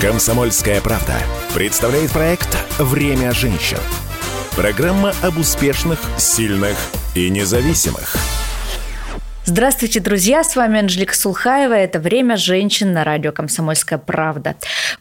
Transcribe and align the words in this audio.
Комсомольская 0.00 0.80
правда 0.80 1.14
представляет 1.56 2.12
проект 2.12 2.56
«Время 2.78 3.32
женщин». 3.32 3.78
Программа 4.54 5.12
об 5.22 5.38
успешных, 5.38 5.98
сильных 6.16 6.76
и 7.16 7.28
независимых. 7.28 8.14
Здравствуйте, 9.44 9.98
друзья! 9.98 10.44
С 10.44 10.54
вами 10.54 10.78
Анжелика 10.78 11.16
Сулхаева. 11.16 11.72
Это 11.72 11.98
«Время 11.98 12.36
женщин» 12.36 12.92
на 12.92 13.02
радио 13.02 13.32
«Комсомольская 13.32 13.98
правда». 13.98 14.54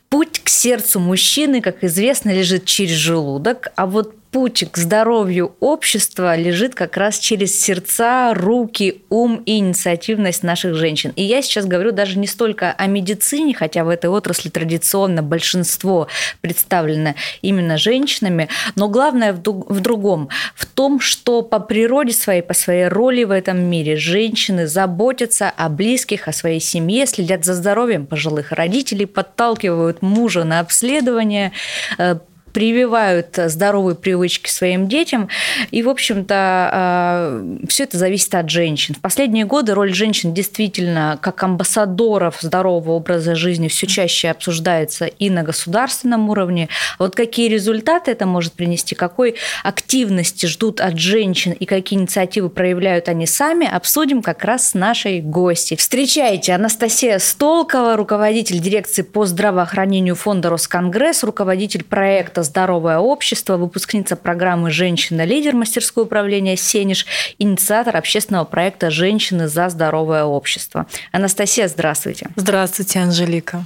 Путь 0.10 0.41
к 0.43 0.50
сердцу 0.50 1.00
мужчины, 1.00 1.61
как 1.61 1.84
известно, 1.84 2.32
лежит 2.32 2.66
через 2.66 2.95
желудок, 2.95 3.68
а 3.75 3.86
вот 3.86 4.16
путь 4.32 4.66
к 4.71 4.78
здоровью 4.78 5.55
общества 5.60 6.36
лежит 6.36 6.75
как 6.75 6.98
раз 6.98 7.18
через 7.20 7.60
сердца, 7.60 8.34
руки, 8.34 9.04
ум 9.10 9.42
и 9.46 9.57
инициативность 9.57 10.43
наших 10.43 10.75
женщин. 10.75 11.14
И 11.16 11.23
я 11.23 11.42
сейчас 11.42 11.66
говорю 11.66 11.92
даже 11.92 12.20
не 12.20 12.28
столько 12.28 12.71
о 12.71 12.88
медицине, 12.88 13.54
хотя 13.54 13.84
в 13.84 13.89
этой 13.89 14.10
отрасли 14.10 14.50
традиционно 14.50 15.24
большинство 15.24 16.07
представлено 16.42 17.15
именно 17.42 17.78
женщинами, 17.78 18.50
но 18.75 18.89
главное 18.89 19.34
в, 19.34 19.79
другом, 19.79 20.29
в 20.56 20.65
том, 20.65 21.00
что 21.00 21.42
по 21.42 21.59
природе 21.59 22.14
своей, 22.14 22.42
по 22.42 22.54
своей 22.54 22.87
роли 22.87 23.23
в 23.23 23.32
этом 23.32 23.59
мире 23.59 23.96
женщины 23.96 24.68
заботятся 24.68 25.50
о 25.50 25.70
близких, 25.70 26.28
о 26.28 26.34
своей 26.34 26.59
семье, 26.59 27.06
следят 27.06 27.46
за 27.46 27.54
здоровьем 27.54 28.06
пожилых 28.06 28.51
родителей, 28.51 29.06
подталкивают 29.06 30.01
мужа 30.01 30.43
на 30.43 30.59
обследование, 30.59 31.51
э, 31.98 32.17
прививают 32.58 33.38
здоровые 33.38 33.95
привычки 33.95 34.50
своим 34.50 34.88
детям. 34.88 35.30
И, 35.70 35.84
в 35.84 35.89
общем-то, 35.89 36.34
а, 36.34 37.58
все 37.70 37.84
это 37.84 38.00
зависит 38.00 38.34
от 38.34 38.50
женщин. 38.50 38.95
В 38.95 39.00
последние 39.00 39.45
годы 39.45 39.75
роль 39.75 39.94
женщин 39.94 40.34
действительно 40.34 41.20
как 41.22 41.44
амбассадоров 41.44 42.42
здорового 42.42 42.94
образа 42.94 43.36
жизни 43.36 43.67
все 43.67 43.86
чаще 43.86 44.30
обсуждается 44.30 45.06
и 45.06 45.30
на 45.30 45.44
государственном 45.44 46.31
уровне. 46.31 46.67
Вот 46.98 47.16
какие 47.16 47.48
результаты 47.48 48.09
это 48.09 48.26
может 48.26 48.54
принести, 48.54 48.96
какой 48.96 49.36
активности 49.62 50.48
ждут 50.48 50.81
от 50.81 50.98
женщин 50.98 51.52
и 51.52 51.66
какие 51.66 52.00
инициативы 52.00 52.50
проявляют 52.50 53.08
они 53.08 53.28
сами, 53.28 53.68
обсудим 53.68 54.24
как 54.24 54.44
раз 54.44 54.70
с 54.70 54.74
нашей 54.74 55.22
гостью. 55.22 55.78
Встречайте, 55.78 56.53
Анастасия 56.53 57.20
Столкова, 57.20 57.96
руководитель 57.96 58.58
дирекции 58.58 59.03
по 59.03 59.28
здравоохранению 59.28 60.16
фонда 60.16 60.50
Росконгресс, 60.50 61.24
руководитель 61.24 61.84
проекта 61.84 62.47
«Здоровое 62.48 62.98
общество», 62.98 63.58
выпускница 63.58 64.16
программы 64.16 64.72
«Женщина-лидер» 64.72 65.56
мастерское 65.56 66.06
управление 66.06 66.58
«Сенеж», 66.58 67.06
инициатор 67.38 67.95
общественного 67.95 68.45
проекта 68.45 68.90
«Женщины 68.90 69.48
за 69.48 69.70
здоровое 69.70 70.23
общество». 70.23 70.88
Анастасия, 71.12 71.68
здравствуйте. 71.68 72.30
Здравствуйте, 72.36 73.00
Анжелика. 73.00 73.66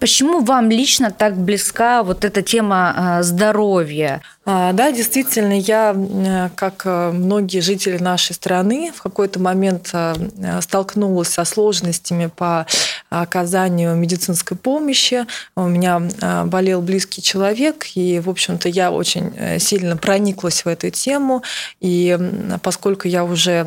Почему 0.00 0.40
вам 0.40 0.70
лично 0.70 1.10
так 1.10 1.36
близка 1.36 2.02
вот 2.02 2.24
эта 2.24 2.40
тема 2.40 2.94
а, 2.96 3.22
здоровья? 3.22 4.22
А, 4.52 4.72
да, 4.72 4.90
действительно, 4.90 5.52
я, 5.52 5.94
э, 5.94 6.48
как 6.56 6.82
э, 6.84 7.10
многие 7.12 7.60
жители 7.60 7.98
нашей 7.98 8.32
страны, 8.32 8.90
в 8.92 9.02
какой-то 9.02 9.38
момент 9.38 9.90
э, 9.92 10.14
столкнулась 10.62 11.28
со 11.28 11.44
сложностями 11.44 12.26
по 12.34 12.66
оказанию 13.10 13.94
медицинской 13.96 14.56
помощи. 14.56 15.26
У 15.56 15.66
меня 15.66 16.00
болел 16.46 16.80
близкий 16.80 17.20
человек, 17.22 17.88
и, 17.94 18.20
в 18.20 18.30
общем-то, 18.30 18.68
я 18.68 18.92
очень 18.92 19.32
сильно 19.58 19.96
прониклась 19.96 20.64
в 20.64 20.68
эту 20.68 20.90
тему. 20.90 21.42
И 21.80 22.16
поскольку 22.62 23.08
я 23.08 23.24
уже 23.24 23.66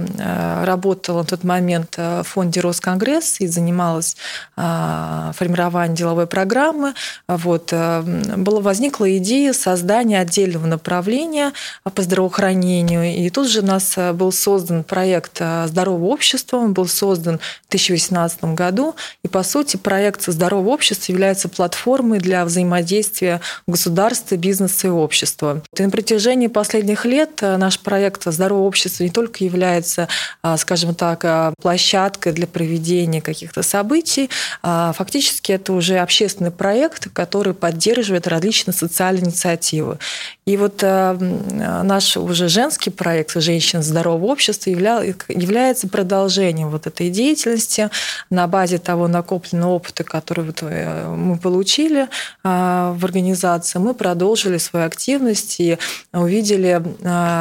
работала 0.64 1.20
на 1.20 1.26
тот 1.26 1.44
момент 1.44 1.98
в 1.98 2.24
фонде 2.24 2.62
Росконгресс 2.62 3.42
и 3.42 3.48
занималась 3.48 4.16
формированием 4.56 5.94
деловой 5.94 6.23
программы, 6.26 6.94
вот, 7.28 7.72
была, 7.72 8.62
возникла 8.62 9.18
идея 9.18 9.54
создания 9.54 10.20
отдельного 10.20 10.66
направления 10.66 11.54
по 11.84 12.02
здравоохранению. 12.02 13.04
И 13.16 13.30
тут 13.30 13.48
же 13.48 13.62
у 13.62 13.66
нас 13.66 13.94
э, 13.98 14.14
был 14.14 14.32
создан 14.32 14.84
проект 14.84 15.38
э, 15.40 15.66
«Здоровое 15.68 16.10
общество». 16.10 16.58
Он 16.58 16.74
был 16.74 16.88
создан 16.88 17.40
в 17.68 17.70
2018 17.70 18.44
году. 18.56 18.96
И, 19.24 19.28
по 19.28 19.44
сути, 19.44 19.78
проект 19.78 20.24
«Здоровое 20.24 20.74
общество» 20.74 21.12
является 21.12 21.50
платформой 21.50 22.20
для 22.20 22.46
взаимодействия 22.46 23.42
государства, 23.68 24.36
бизнеса 24.36 24.88
и 24.88 24.90
общества. 24.90 25.62
И 25.78 25.84
на 25.84 25.90
протяжении 25.90 26.48
последних 26.48 27.06
лет 27.06 27.40
э, 27.42 27.58
наш 27.58 27.80
проект 27.80 28.24
«Здоровое 28.26 28.68
общество» 28.68 29.04
не 29.04 29.10
только 29.10 29.44
является, 29.44 30.08
скажем 30.58 30.96
так, 30.96 31.54
площадкой 31.62 32.34
для 32.34 32.48
проведения 32.48 33.22
каких-то 33.22 33.64
событий, 33.64 34.30
а 34.62 34.94
фактически 34.94 35.52
это 35.52 35.74
уже 35.74 35.98
общественный 36.14 36.52
проект, 36.52 37.10
который 37.12 37.56
поддерживает 37.56 38.28
различные 38.28 38.76
социальные 38.76 39.26
инициативы. 39.26 39.98
И 40.46 40.58
вот 40.58 40.84
э, 40.84 41.14
наш 41.84 42.18
уже 42.18 42.50
женский 42.50 42.92
проект 42.92 43.34
«Женщин 43.42 43.82
здорового 43.82 44.32
общества» 44.32 44.70
является 44.70 45.88
продолжением 45.88 46.70
вот 46.70 46.86
этой 46.86 47.10
деятельности 47.10 47.90
на 48.30 48.46
базе 48.48 48.78
того 48.78 49.08
накопленного 49.08 49.72
опыта, 49.72 50.04
который 50.04 50.44
вот 50.44 50.60
э, 50.62 51.16
мы 51.16 51.38
получили 51.38 52.04
э, 52.04 52.08
в 52.44 53.06
организации. 53.06 53.80
Мы 53.80 53.96
продолжили 53.96 54.60
свою 54.60 54.86
активность 54.86 55.60
и 55.60 55.80
увидели 56.14 56.84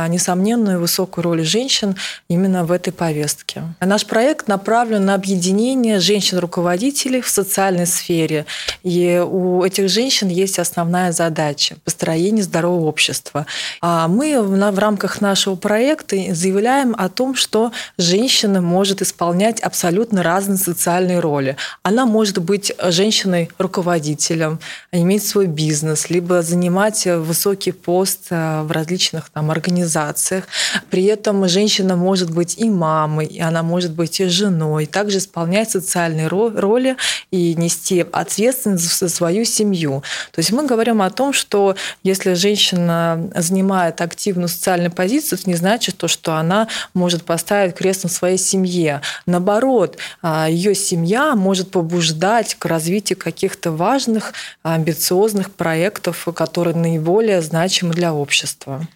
несомненную 0.08 0.80
высокую 0.80 1.24
роль 1.24 1.44
женщин 1.44 1.96
именно 2.28 2.64
в 2.64 2.72
этой 2.72 2.92
повестке. 2.92 3.62
Наш 3.80 4.06
проект 4.06 4.48
направлен 4.48 5.04
на 5.04 5.14
объединение 5.14 6.00
женщин-руководителей 6.00 7.20
в 7.20 7.28
социальной 7.28 7.86
сфере. 7.86 8.46
И 8.82 9.22
у 9.24 9.62
этих 9.62 9.88
женщин 9.88 10.28
есть 10.28 10.58
основная 10.58 11.12
задача– 11.12 11.76
построение 11.84 12.42
здорового 12.42 12.86
общества. 12.86 13.46
А 13.80 14.08
мы 14.08 14.40
в 14.42 14.78
рамках 14.78 15.20
нашего 15.20 15.54
проекта 15.56 16.16
заявляем 16.34 16.94
о 16.98 17.08
том, 17.08 17.34
что 17.34 17.72
женщина 17.98 18.60
может 18.60 19.02
исполнять 19.02 19.60
абсолютно 19.60 20.22
разные 20.22 20.58
социальные 20.58 21.20
роли. 21.20 21.56
Она 21.82 22.06
может 22.06 22.38
быть 22.38 22.72
женщиной-руководителем, 22.82 24.58
иметь 24.92 25.26
свой 25.26 25.46
бизнес, 25.46 26.10
либо 26.10 26.42
занимать 26.42 27.06
высокий 27.06 27.72
пост 27.72 28.26
э, 28.30 28.62
в 28.62 28.70
различных 28.70 29.30
там, 29.30 29.50
организациях. 29.50 30.44
При 30.90 31.04
этом 31.04 31.48
женщина 31.48 31.96
может 31.96 32.30
быть 32.30 32.58
и 32.58 32.68
мамой, 32.68 33.26
и 33.26 33.40
она 33.40 33.62
может 33.62 33.92
быть 33.92 34.20
и 34.20 34.26
женой, 34.26 34.86
также 34.86 35.18
исполнять 35.18 35.70
социальные 35.70 36.28
роли 36.28 36.96
и 37.30 37.54
нести 37.54 38.04
ответственность 38.12 38.51
за 38.52 39.08
свою 39.08 39.44
семью. 39.44 40.02
То 40.32 40.38
есть 40.38 40.52
мы 40.52 40.66
говорим 40.66 41.02
о 41.02 41.10
том, 41.10 41.32
что 41.32 41.76
если 42.02 42.34
женщина 42.34 42.52
женщина 42.52 43.30
занимает 43.34 44.00
активную 44.00 44.48
социальную 44.48 44.90
позицию, 44.90 45.38
это 45.38 45.48
не 45.48 45.56
значит 45.56 45.96
то, 45.96 46.08
что 46.08 46.34
она 46.34 46.68
может 46.94 47.24
поставить 47.24 47.74
крест 47.74 48.04
на 48.04 48.10
своей 48.10 48.38
семье. 48.38 49.00
Наоборот, 49.26 49.98
а, 50.22 50.48
ее 50.48 50.74
семья 50.74 51.34
может 51.34 51.70
побуждать 51.70 52.54
к 52.54 52.64
развитию 52.66 53.18
каких-то 53.18 53.72
важных, 53.72 54.32
амбициозных 54.62 55.50
проектов, 55.50 56.28
которые 56.34 56.76
наиболее 56.76 57.42
значимы 57.42 57.94
для 57.94 58.12
общества. 58.12 58.86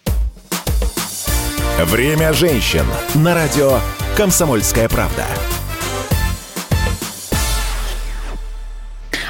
Время 1.79 2.33
женщин 2.33 2.87
на 3.15 3.35
радио 3.35 3.81
«Комсомольская 4.17 4.89
правда». 4.89 5.25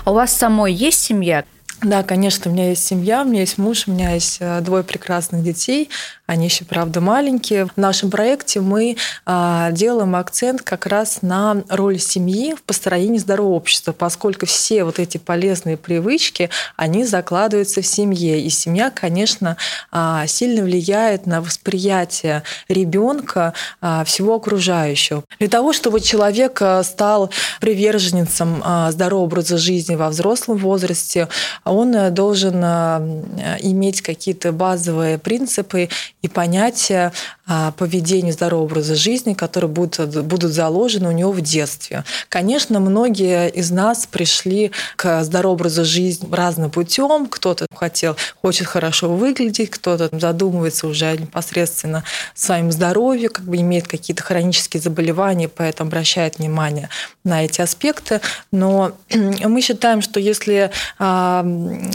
А 0.06 0.12
у 0.12 0.14
вас 0.14 0.32
самой 0.32 0.72
есть 0.72 1.02
семья? 1.02 1.44
Да, 1.82 2.02
конечно, 2.02 2.50
у 2.50 2.54
меня 2.54 2.70
есть 2.70 2.86
семья, 2.86 3.22
у 3.22 3.26
меня 3.26 3.40
есть 3.40 3.58
муж, 3.58 3.86
у 3.86 3.90
меня 3.90 4.12
есть 4.12 4.38
э, 4.40 4.60
двое 4.62 4.82
прекрасных 4.82 5.42
детей. 5.42 5.90
Они 6.26 6.46
еще, 6.46 6.64
правда, 6.64 7.00
маленькие. 7.00 7.66
В 7.66 7.76
нашем 7.76 8.10
проекте 8.10 8.60
мы 8.60 8.96
а, 9.24 9.70
делаем 9.70 10.16
акцент 10.16 10.62
как 10.62 10.86
раз 10.86 11.22
на 11.22 11.62
роль 11.68 12.00
семьи 12.00 12.54
в 12.54 12.62
построении 12.62 13.18
здорового 13.18 13.54
общества, 13.54 13.92
поскольку 13.92 14.44
все 14.44 14.82
вот 14.82 14.98
эти 14.98 15.18
полезные 15.18 15.76
привычки, 15.76 16.50
они 16.74 17.04
закладываются 17.04 17.80
в 17.80 17.86
семье. 17.86 18.40
И 18.40 18.50
семья, 18.50 18.90
конечно, 18.90 19.56
а, 19.92 20.26
сильно 20.26 20.64
влияет 20.64 21.26
на 21.26 21.40
восприятие 21.40 22.42
ребенка 22.68 23.52
а, 23.80 24.02
всего 24.02 24.34
окружающего. 24.34 25.22
Для 25.38 25.48
того, 25.48 25.72
чтобы 25.72 26.00
человек 26.00 26.60
стал 26.82 27.30
приверженцем 27.60 28.62
здорового 28.90 29.26
образа 29.26 29.58
жизни 29.58 29.94
во 29.94 30.08
взрослом 30.08 30.58
возрасте, 30.58 31.28
он 31.72 32.14
должен 32.14 32.62
иметь 32.64 34.02
какие-то 34.02 34.52
базовые 34.52 35.18
принципы 35.18 35.88
и 36.22 36.28
понятия, 36.28 37.12
а, 37.12 37.35
поведению, 37.76 38.32
здорового 38.32 38.66
образа 38.66 38.94
жизни, 38.94 39.34
которые 39.34 39.70
будут, 39.70 40.24
будут 40.24 40.52
заложены 40.52 41.08
у 41.08 41.12
него 41.12 41.32
в 41.32 41.40
детстве. 41.40 42.04
Конечно, 42.28 42.80
многие 42.80 43.48
из 43.48 43.70
нас 43.70 44.06
пришли 44.06 44.72
к 44.96 45.22
здоровому 45.24 45.46
образу 45.46 45.84
жизни 45.84 46.28
разным 46.30 46.70
путем. 46.70 47.26
Кто-то 47.26 47.66
хотел, 47.74 48.16
хочет 48.42 48.66
хорошо 48.66 49.08
выглядеть, 49.08 49.70
кто-то 49.70 50.10
задумывается 50.12 50.86
уже 50.86 51.16
непосредственно 51.16 51.98
о 51.98 52.38
своем 52.38 52.72
здоровье, 52.72 53.28
как 53.28 53.44
бы 53.44 53.56
имеет 53.56 53.88
какие-то 53.88 54.22
хронические 54.22 54.80
заболевания, 54.82 55.48
поэтому 55.48 55.88
обращает 55.88 56.38
внимание 56.38 56.88
на 57.24 57.44
эти 57.44 57.60
аспекты. 57.60 58.20
Но 58.52 58.92
мы 59.10 59.60
считаем, 59.62 60.02
что 60.02 60.20
если 60.20 60.70
а, 60.98 61.46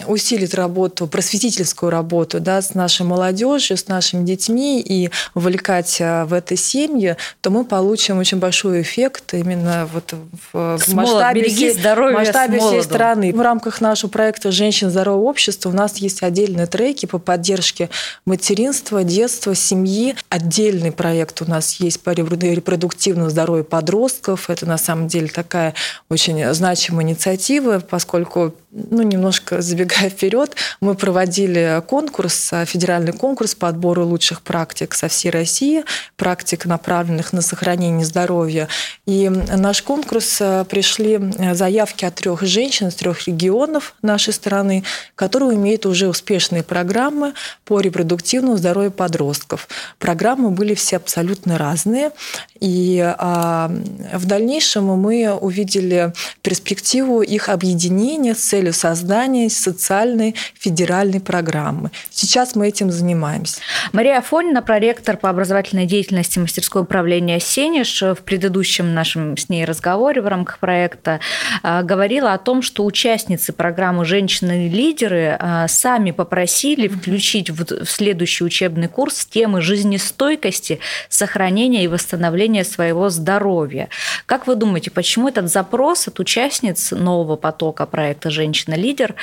усилить 0.08 0.54
работу, 0.54 1.08
просветительскую 1.08 1.92
работу 1.92 2.40
да, 2.40 2.62
с 2.62 2.74
нашей 2.74 3.06
молодежью, 3.06 3.78
с 3.78 3.88
нашими 3.88 4.26
детьми 4.26 4.82
и 4.82 5.12
увлекать 5.42 5.98
а, 6.00 6.26
в 6.26 6.34
этой 6.34 6.58
семье, 6.58 7.18
то 7.42 7.50
мы 7.50 7.66
получим 7.66 8.20
очень 8.20 8.38
большой 8.38 8.82
эффект 8.82 9.34
именно 9.34 9.90
вот 9.92 10.14
в 10.54 10.78
с 10.78 10.88
масштабе, 10.90 11.44
всей, 11.44 11.74
в 11.74 12.12
масштабе 12.14 12.60
всей 12.60 12.84
страны. 12.84 13.34
В 13.34 13.42
рамках 13.42 13.82
нашего 13.82 14.10
проекта 14.10 14.52
«Женщин 14.52 14.90
здорового 14.90 15.28
общества» 15.28 15.70
у 15.70 15.74
нас 15.74 15.98
есть 15.98 16.24
отдельные 16.24 16.68
треки 16.68 17.06
по 17.06 17.18
поддержке 17.18 17.90
материнства, 18.26 19.04
детства, 19.04 19.56
семьи. 19.56 20.16
Отдельный 20.30 20.92
проект 20.92 21.42
у 21.42 21.46
нас 21.46 21.76
есть 21.76 22.02
по 22.02 22.12
репродуктивному 22.12 23.30
здоровью 23.30 23.66
подростков. 23.66 24.50
Это 24.50 24.66
на 24.66 24.78
самом 24.78 25.08
деле 25.08 25.28
такая 25.28 25.74
очень 26.10 26.54
значимая 26.54 27.06
инициатива, 27.06 27.80
поскольку 27.80 28.54
ну, 28.72 29.02
немножко 29.02 29.62
забегая 29.62 30.10
вперед, 30.10 30.56
мы 30.80 30.96
проводили 30.96 31.82
конкурс, 31.88 32.52
федеральный 32.66 33.12
конкурс 33.12 33.54
по 33.54 33.68
отбору 33.68 34.06
лучших 34.06 34.42
практик 34.42 34.94
со 34.94 35.08
всей 35.10 35.30
России, 35.30 35.84
практик, 36.16 36.66
направленных 36.66 37.34
на 37.34 37.42
сохранение 37.42 38.06
здоровья. 38.06 38.70
И 39.06 39.30
наш 39.30 39.82
конкурс 39.82 40.38
э, 40.40 40.66
пришли 40.70 41.20
заявки 41.54 42.06
от 42.06 42.16
трех 42.16 42.44
женщин 42.44 42.88
из 42.88 42.96
трех 42.96 43.28
регионов 43.28 43.96
нашей 44.02 44.34
страны, 44.34 44.84
которые 45.16 45.56
имеют 45.56 45.86
уже 45.86 46.08
успешные 46.08 46.64
программы 46.64 47.34
по 47.66 47.80
репродуктивному 47.80 48.58
здоровью 48.58 48.92
подростков. 48.92 49.68
Программы 50.00 50.52
были 50.52 50.76
все 50.76 50.98
абсолютно 50.98 51.58
разные. 51.58 52.12
И 52.60 53.00
а, 53.18 53.72
в 54.14 54.26
дальнейшем 54.26 54.86
мы 54.86 55.34
увидели 55.34 56.14
перспективу 56.42 57.22
их 57.22 57.50
объединения 57.50 58.36
с 58.36 58.40
целью 58.40 58.61
создания 58.70 59.50
социальной 59.50 60.36
федеральной 60.54 61.20
программы. 61.20 61.92
Сейчас 62.12 62.56
мы 62.56 62.68
этим 62.68 62.92
занимаемся. 62.92 63.60
Мария 63.92 64.20
Афонина, 64.20 64.62
проректор 64.62 65.18
по 65.18 65.30
образовательной 65.30 65.88
деятельности 65.88 66.38
мастерского 66.38 66.84
управления 66.84 67.40
«Сенеж», 67.40 68.02
в 68.02 68.18
предыдущем 68.24 68.94
нашем 68.94 69.38
с 69.38 69.50
ней 69.50 69.66
разговоре 69.66 70.22
в 70.22 70.28
рамках 70.28 70.60
проекта 70.60 71.20
а, 71.64 71.84
говорила 71.84 72.34
о 72.34 72.38
том, 72.38 72.62
что 72.62 72.86
участницы 72.86 73.54
программы 73.54 74.06
«Женщины-лидеры» 74.06 75.38
а, 75.40 75.68
сами 75.68 76.12
попросили 76.12 76.88
включить 76.88 77.50
в 77.50 77.86
следующий 77.86 78.44
учебный 78.44 78.88
курс 78.88 79.26
темы 79.26 79.62
жизнестойкости, 79.62 80.80
сохранения 81.10 81.84
и 81.84 81.88
восстановления 81.88 82.64
своего 82.64 83.10
здоровья. 83.10 83.90
Как 84.26 84.48
вы 84.48 84.56
думаете, 84.56 84.92
почему 84.92 85.30
этот 85.30 85.50
запрос 85.50 86.08
от 86.08 86.20
участниц 86.20 86.92
нового 86.92 87.36
потока 87.36 87.86
проекта 87.86 88.30
«Женщина-лидер» 88.52 89.16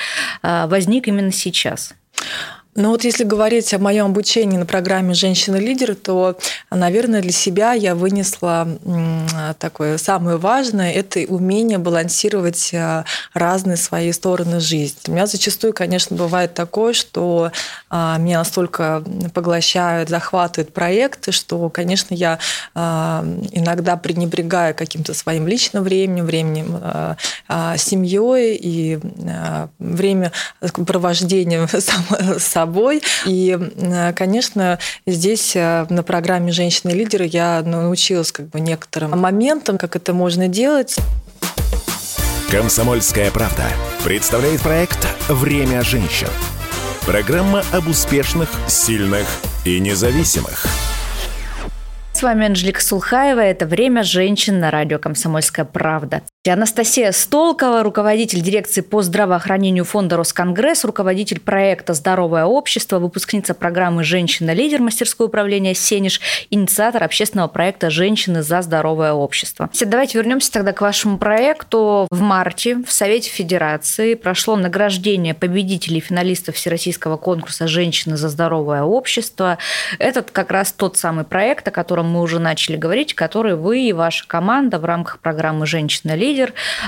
э, 0.43 0.67
возник 0.69 1.07
именно 1.07 1.33
сейчас? 1.33 1.95
Ну 2.79 2.91
вот 2.91 3.03
если 3.03 3.25
говорить 3.25 3.75
о 3.75 3.81
моем 3.81 4.07
обучении 4.07 4.57
на 4.57 4.65
программе 4.65 5.13
«Женщина-лидер», 5.13 5.97
то, 5.97 6.39
наверное, 6.71 7.21
для 7.21 7.33
себя 7.33 7.73
я 7.73 7.97
вынесла 7.97 8.69
такое 9.59 9.99
самое 9.99 10.37
важное– 10.37 10.93
это 10.95 11.19
умение 11.29 11.79
балансировать 11.79 12.71
а, 12.73 13.05
разные 13.35 13.77
свои 13.77 14.13
стороны 14.13 14.61
жизни. 14.61 14.97
У 15.09 15.11
меня 15.11 15.27
зачастую, 15.27 15.73
конечно, 15.73 16.15
бывает 16.15 16.55
такое, 16.55 16.93
что 16.93 17.51
а, 17.91 18.17
меня 18.19 18.39
настолько 18.39 19.03
поглощают, 19.35 20.09
захватывают 20.09 20.73
проекты, 20.73 21.33
что, 21.33 21.69
конечно, 21.71 22.15
я 22.15 22.39
а, 22.77 23.25
иногда 23.51 23.97
пренебрегаю 23.97 24.73
каким-то 24.77 25.15
своим 25.15 25.49
личным 25.49 25.83
временем, 25.83 26.27
временем 26.27 27.17
семьей 27.77 28.57
и 28.57 28.99
время 29.79 30.33
провождения 30.87 31.67
сам 32.39 32.68
собой. 32.69 33.03
И, 33.25 33.59
э, 33.59 34.13
конечно, 34.13 34.79
здесь 35.07 35.57
э, 35.57 35.87
на 35.89 36.03
программе 36.03 36.53
«Женщины-лидеры» 36.53 37.25
я 37.25 37.63
научилась 37.65 38.31
как 38.31 38.49
бы 38.49 38.61
некоторым 38.61 39.19
моментам, 39.19 39.79
как 39.79 39.97
это 39.97 40.13
можно 40.13 40.49
делать. 40.49 40.97
«Комсомольская 42.51 43.31
правда» 43.31 43.65
представляет 44.05 44.61
проект 44.61 45.07
«Время 45.29 45.83
женщин». 45.83 46.29
Программа 47.07 47.65
об 47.73 47.89
успешных, 47.89 48.51
сильных 48.69 49.27
и 49.65 49.81
независимых– 49.81 50.67
с 52.19 52.23
вами 52.23 52.47
Анжелика 52.47 52.83
Сулхаева. 52.83 53.39
Это 53.39 53.65
«Время 53.65 54.03
женщин» 54.03 54.59
на 54.59 54.73
радио 54.73 54.99
«Комсомольская 54.99 55.65
правда». 55.65 56.23
Анастасия 56.47 57.13
Столкова, 57.13 57.83
руководитель 57.83 58.41
дирекции 58.41 58.81
по 58.81 59.03
здравоохранению 59.03 59.85
фонда 59.85 60.17
Росконгресс, 60.17 60.85
руководитель 60.85 61.41
проекта 61.41 61.95
«Здоровое 61.95 62.45
общество», 62.45 63.01
выпускница 63.01 63.55
программы 63.55 64.05
«Женщина-лидер» 64.05 64.81
мастерское 64.81 65.27
управление 65.27 65.75
«Сенеж», 65.75 66.21
инициатор 66.49 67.03
общественного 67.03 67.49
проекта 67.49 67.91
«Женщины 67.91 68.43
за 68.43 68.63
здоровое 68.63 69.13
общество». 69.13 69.69
Давайте 69.85 70.17
вернемся 70.17 70.53
тогда 70.53 70.73
к 70.73 70.81
вашему 70.81 71.19
проекту. 71.19 72.07
В 72.11 72.21
марте 72.21 72.77
в 72.87 72.93
Совете 72.93 73.29
Федерации 73.29 74.15
прошло 74.15 74.57
награждение 74.57 75.35
победителей 75.35 75.99
и 75.99 76.01
финалистов 76.01 76.55
Всероссийского 76.55 77.17
конкурса 77.19 77.67
«Женщины 77.67 78.17
за 78.17 78.29
здоровое 78.29 78.85
общество». 78.85 79.59
Этот 79.99 80.31
как 80.31 80.51
раз 80.51 80.73
тот 80.73 80.97
самый 80.97 81.25
проект, 81.25 81.69
о 81.69 81.73
котором 81.73 82.09
мы 82.09 82.23
уже 82.23 82.39
начали 82.39 82.77
говорить, 82.77 83.15
который 83.15 83.57
вы 83.57 83.81
и 83.83 83.93
ваша 83.93 84.27
команда 84.27 84.79
в 84.79 84.85
рамках 84.87 85.19
программы 85.19 85.67
«Женщина-лидер» 85.67 86.28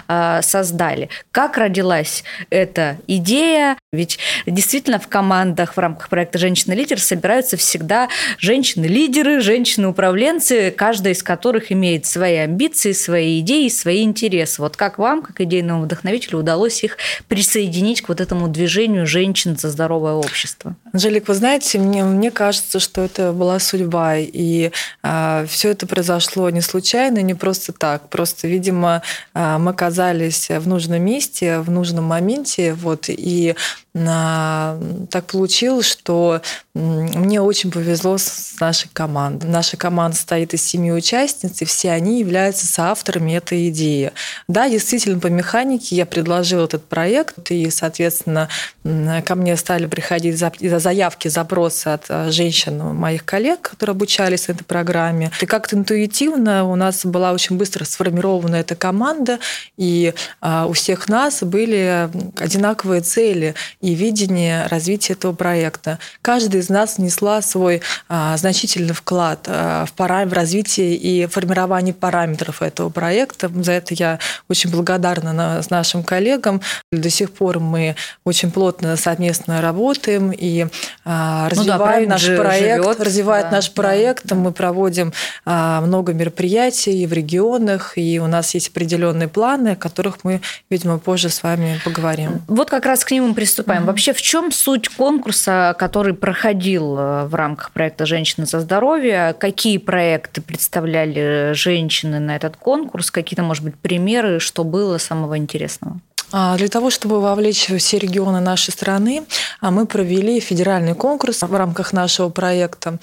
а, 0.08 0.42
создали. 0.42 1.08
Как 1.32 1.56
родилась 1.56 2.24
эта 2.50 2.98
идея? 3.06 3.76
Ведь 3.92 4.18
действительно 4.46 4.98
в 4.98 5.08
командах 5.08 5.76
в 5.76 5.78
рамках 5.78 6.08
проекта 6.08 6.38
«Женщина-лидер» 6.38 7.00
собираются 7.00 7.56
всегда 7.56 8.08
женщины-лидеры, 8.38 9.40
женщины-управленцы, 9.40 10.70
каждая 10.70 11.12
из 11.12 11.22
которых 11.22 11.72
имеет 11.72 12.06
свои 12.06 12.36
амбиции, 12.36 12.92
свои 12.92 13.40
идеи, 13.40 13.68
свои 13.68 14.02
интересы. 14.02 14.62
Вот 14.62 14.76
как 14.76 14.98
вам, 14.98 15.22
как 15.22 15.40
идейному 15.40 15.82
вдохновителю, 15.82 16.38
удалось 16.38 16.84
их 16.84 16.98
присоединить 17.28 18.02
к 18.02 18.08
вот 18.08 18.20
этому 18.20 18.48
движению 18.48 19.06
женщин 19.06 19.56
за 19.56 19.70
здоровое 19.70 20.12
общество? 20.12 20.76
Анжелик, 20.92 21.28
вы 21.28 21.34
знаете, 21.34 21.78
мне, 21.78 22.04
мне 22.04 22.30
кажется, 22.30 22.78
что 22.78 23.02
это 23.02 23.32
была 23.32 23.58
судьба. 23.58 24.16
И 24.18 24.70
а, 25.02 25.46
Все 25.48 25.70
это 25.70 25.86
произошло 25.86 26.48
не 26.50 26.60
случайно, 26.60 27.22
не 27.22 27.34
просто 27.34 27.72
так. 27.72 28.08
Просто, 28.08 28.48
видимо, 28.48 29.02
мы 29.34 29.70
оказались 29.70 30.48
в 30.48 30.66
нужном 30.66 31.02
месте, 31.02 31.60
в 31.60 31.70
нужном 31.70 32.04
моменте. 32.04 32.74
Вот, 32.74 33.06
и 33.08 33.54
так 33.92 35.26
получилось, 35.26 35.86
что 35.86 36.42
мне 36.74 37.40
очень 37.40 37.72
повезло 37.72 38.18
с 38.18 38.54
нашей 38.60 38.88
командой. 38.92 39.46
Наша 39.46 39.76
команда 39.76 40.16
стоит 40.16 40.54
из 40.54 40.62
семи 40.62 40.92
участниц, 40.92 41.60
и 41.60 41.64
все 41.64 41.90
они 41.90 42.20
являются 42.20 42.66
соавторами 42.66 43.32
этой 43.32 43.68
идеи. 43.70 44.12
Да, 44.46 44.68
действительно, 44.68 45.18
по 45.18 45.26
механике 45.26 45.96
я 45.96 46.06
предложила 46.06 46.66
этот 46.66 46.84
проект, 46.84 47.50
и, 47.50 47.68
соответственно, 47.70 48.48
ко 48.84 49.34
мне 49.34 49.56
стали 49.56 49.86
приходить 49.86 50.38
заявки, 50.38 51.26
запросы 51.26 51.88
от 51.88 52.04
э, 52.08 52.30
женщин, 52.30 52.78
моих 52.78 53.24
коллег, 53.24 53.70
которые 53.70 53.92
обучались 53.94 54.48
этой 54.48 54.64
программе. 54.64 55.32
И 55.40 55.46
как-то 55.46 55.74
интуитивно 55.74 56.64
у 56.64 56.76
нас 56.76 57.04
была 57.04 57.32
очень 57.32 57.56
быстро 57.56 57.84
сформирована 57.84 58.56
эта 58.56 58.76
команда, 58.76 59.40
и 59.76 60.14
а, 60.40 60.66
у 60.66 60.72
всех 60.74 61.08
нас 61.08 61.42
были 61.42 62.08
одинаковые 62.38 63.00
цели– 63.00 63.56
и 63.80 63.94
видение 63.94 64.66
развития 64.66 65.14
этого 65.14 65.32
проекта. 65.32 65.98
Каждый 66.22 66.60
из 66.60 66.68
нас 66.68 66.98
внесла 66.98 67.40
свой 67.40 67.80
а, 68.08 68.36
значительный 68.36 68.94
вклад 68.94 69.46
а, 69.46 69.86
в, 69.86 69.92
пара, 69.92 70.26
в 70.26 70.32
развитие 70.32 70.96
и 70.96 71.26
формирование 71.26 71.94
параметров 71.94 72.62
этого 72.62 72.90
проекта. 72.90 73.50
За 73.62 73.72
это 73.72 73.94
я 73.94 74.18
очень 74.48 74.70
благодарна 74.70 75.32
на, 75.32 75.62
с 75.62 75.70
нашим 75.70 76.02
коллегам. 76.02 76.60
До 76.92 77.08
сих 77.08 77.32
пор 77.32 77.58
мы 77.58 77.96
очень 78.24 78.50
плотно 78.50 78.96
совместно 78.96 79.62
работаем 79.62 80.30
и 80.30 80.66
а, 81.04 81.48
развиваем 81.48 82.02
ну 82.02 82.08
да, 82.08 82.12
наш 82.14 82.26
проект. 82.26 82.84
Живет, 82.84 83.00
развивает 83.00 83.46
да, 83.46 83.56
наш 83.56 83.72
проект. 83.72 84.26
Да, 84.26 84.34
Мы 84.34 84.52
проводим 84.52 85.12
а, 85.46 85.80
много 85.80 86.12
мероприятий 86.12 87.06
в 87.06 87.12
регионах, 87.14 87.96
и 87.96 88.20
у 88.20 88.26
нас 88.26 88.52
есть 88.54 88.68
определенные 88.68 89.28
планы, 89.28 89.70
о 89.70 89.76
которых 89.76 90.18
мы, 90.22 90.42
видимо, 90.68 90.98
позже 90.98 91.30
с 91.30 91.42
вами 91.42 91.80
поговорим. 91.82 92.42
Вот 92.46 92.68
как 92.68 92.84
раз 92.84 93.04
к 93.04 93.10
нему 93.10 93.32
приступаем. 93.70 93.86
Вообще, 93.86 94.12
в 94.12 94.22
чем 94.22 94.52
суть 94.52 94.88
конкурса, 94.88 95.74
который 95.78 96.14
проходил 96.14 96.98
э, 96.98 97.24
в 97.26 97.34
рамках 97.34 97.70
проекта 97.72 98.06
«Женщины 98.06 98.46
за 98.46 98.60
здоровье»? 98.60 99.34
Какие 99.38 99.78
проекты 99.78 100.40
представляли 100.40 101.52
женщины 101.54 102.18
на 102.18 102.36
этот 102.36 102.56
конкурс? 102.56 103.10
Какие-то, 103.10 103.42
может 103.42 103.64
быть, 103.64 103.76
примеры, 103.76 104.40
что 104.40 104.64
было 104.64 104.98
самого 104.98 105.38
интересного? 105.38 106.00
А, 106.32 106.56
для 106.56 106.68
того, 106.68 106.90
чтобы 106.90 107.20
вовлечь 107.20 107.70
все 107.78 107.98
регионы 107.98 108.40
нашей 108.40 108.70
страны, 108.70 109.24
а, 109.60 109.70
мы 109.70 109.86
провели 109.86 110.40
федеральный 110.40 110.94
конкурс 110.94 111.42
в 111.42 111.54
рамках 111.54 111.92
нашего 111.92 112.28
проекта. 112.28 112.98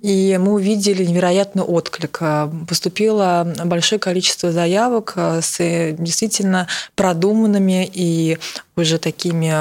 И 0.00 0.38
мы 0.40 0.54
увидели 0.54 1.04
невероятный 1.04 1.62
отклик. 1.62 2.18
А, 2.20 2.50
поступило 2.68 3.52
большое 3.64 3.98
количество 3.98 4.50
заявок 4.50 5.14
с 5.16 5.58
действительно 5.92 6.66
продуманными 6.94 7.88
и 7.92 8.38
уже 8.76 8.98
такими 8.98 9.52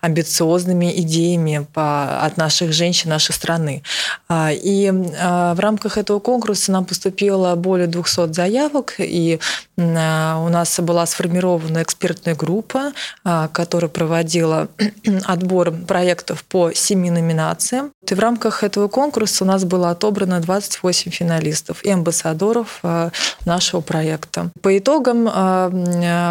амбициозными 0.00 1.00
идеями 1.00 1.64
от 1.74 2.36
наших 2.36 2.72
женщин 2.72 3.10
нашей 3.10 3.32
страны. 3.32 3.84
И 4.32 4.90
в 4.92 5.56
рамках 5.60 5.96
этого 5.96 6.18
конкурса 6.18 6.72
нам 6.72 6.86
поступило 6.86 7.54
более 7.54 7.86
200 7.86 8.32
заявок, 8.32 8.96
и 8.98 9.38
у 9.76 9.82
нас 9.82 10.80
была 10.80 11.06
сформирована 11.06 11.83
экспертная 11.84 12.34
группа, 12.34 12.92
которая 13.52 13.88
проводила 13.88 14.68
отбор 15.24 15.70
проектов 15.70 16.44
по 16.44 16.72
семи 16.72 17.10
номинациям. 17.10 17.92
И 18.08 18.14
в 18.14 18.18
рамках 18.18 18.62
этого 18.64 18.88
конкурса 18.88 19.44
у 19.44 19.46
нас 19.46 19.64
было 19.64 19.90
отобрано 19.90 20.40
28 20.40 21.10
финалистов 21.10 21.82
и 21.84 21.90
амбассадоров 21.90 22.82
нашего 23.44 23.80
проекта. 23.80 24.50
По 24.62 24.76
итогам 24.76 25.24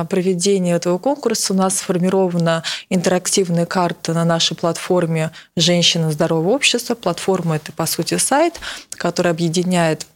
проведения 0.07 0.75
этого 0.75 0.97
конкурса 0.97 1.53
у 1.53 1.55
нас 1.55 1.77
сформирована 1.77 2.63
интерактивная 2.89 3.65
карта 3.65 4.13
на 4.13 4.25
нашей 4.25 4.55
платформе 4.55 5.31
«Женщина 5.55 6.11
здорового 6.11 6.49
общества». 6.49 6.95
Платформа– 6.95 7.55
это, 7.57 7.71
по 7.71 7.85
сути, 7.85 8.17
сайт, 8.17 8.59
который 8.91 9.31
объединяет 9.31 10.07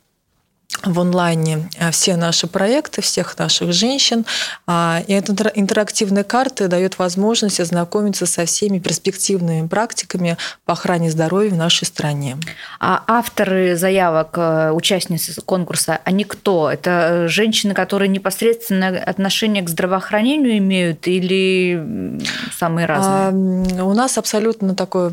в 0.83 0.99
онлайне 0.99 1.69
э, 1.77 1.91
все 1.91 2.15
наши 2.15 2.47
проекты, 2.47 3.01
всех 3.01 3.37
наших 3.37 3.73
женщин. 3.73 4.25
А, 4.65 5.01
и 5.07 5.13
эта 5.13 5.33
интерактивная 5.55 6.23
карта 6.23 6.67
дает 6.67 6.99
возможность 6.99 7.59
ознакомиться 7.59 8.25
со 8.25 8.45
всеми 8.45 8.79
перспективными 8.79 9.67
практиками 9.67 10.37
по 10.65 10.73
охране 10.73 11.09
здоровья 11.11 11.49
в 11.49 11.57
нашей 11.57 11.85
стране. 11.85 12.37
А 12.79 13.03
авторы 13.07 13.75
заявок, 13.75 14.37
э, 14.37 14.71
участницы 14.71 15.41
конкурса, 15.41 15.99
они 16.03 16.23
кто? 16.23 16.69
Это 16.69 16.89
э, 16.89 17.27
женщины, 17.27 17.73
которые 17.73 18.09
непосредственно 18.09 18.87
отношение 18.87 19.63
к 19.63 19.69
здравоохранению 19.69 20.57
имеют 20.57 21.07
или 21.07 22.19
самые 22.57 22.85
разные? 22.85 23.79
А, 23.79 23.83
у 23.83 23.93
нас 23.93 24.17
абсолютно 24.17 24.75
такой 24.75 25.11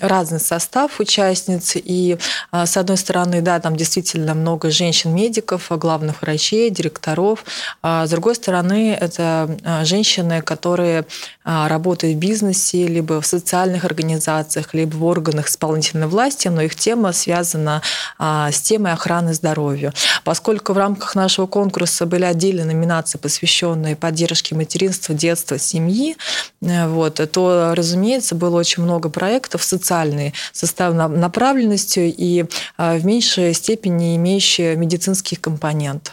разный 0.00 0.40
состав 0.40 1.00
участниц. 1.00 1.72
И, 1.76 2.18
с 2.52 2.76
одной 2.76 2.96
стороны, 2.96 3.40
да, 3.40 3.58
там 3.60 3.76
действительно 3.76 4.35
много 4.36 4.70
женщин-медиков, 4.70 5.66
главных 5.70 6.22
врачей, 6.22 6.70
директоров. 6.70 7.44
А 7.82 8.06
с 8.06 8.10
другой 8.10 8.34
стороны, 8.34 8.96
это 8.98 9.56
а, 9.64 9.84
женщины, 9.84 10.42
которые 10.42 11.06
а, 11.44 11.68
работают 11.68 12.16
в 12.16 12.18
бизнесе, 12.18 12.86
либо 12.86 13.20
в 13.20 13.26
социальных 13.26 13.84
организациях, 13.84 14.74
либо 14.74 14.96
в 14.96 15.04
органах 15.04 15.48
исполнительной 15.48 16.06
власти, 16.06 16.48
но 16.48 16.62
их 16.62 16.74
тема 16.76 17.12
связана 17.12 17.82
с 18.18 18.60
темой 18.60 18.92
охраны 18.92 19.34
здоровья. 19.34 19.92
Поскольку 20.24 20.72
в 20.72 20.78
рамках 20.78 21.14
нашего 21.14 21.46
конкурса 21.46 22.06
были 22.06 22.24
отдельные 22.24 22.66
номинации, 22.66 23.18
посвященные 23.18 23.96
поддержке 23.96 24.54
материнства, 24.54 25.14
детства, 25.14 25.58
семьи, 25.58 26.16
вот, 26.60 27.20
то, 27.32 27.74
разумеется, 27.76 28.34
было 28.34 28.58
очень 28.58 28.82
много 28.82 29.08
проектов 29.08 29.62
социальной 29.62 30.34
составной 30.52 31.08
направленностью 31.08 32.12
и 32.16 32.44
в 32.78 33.04
меньшей 33.04 33.52
степени 33.54 34.16
имеющие 34.16 34.76
медицинский 34.76 35.36
компонент. 35.36 36.12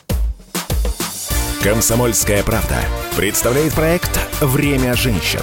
Комсомольская 1.64 2.44
правда 2.44 2.76
представляет 3.16 3.74
проект 3.74 4.20
«Время 4.42 4.96
женщин». 4.96 5.42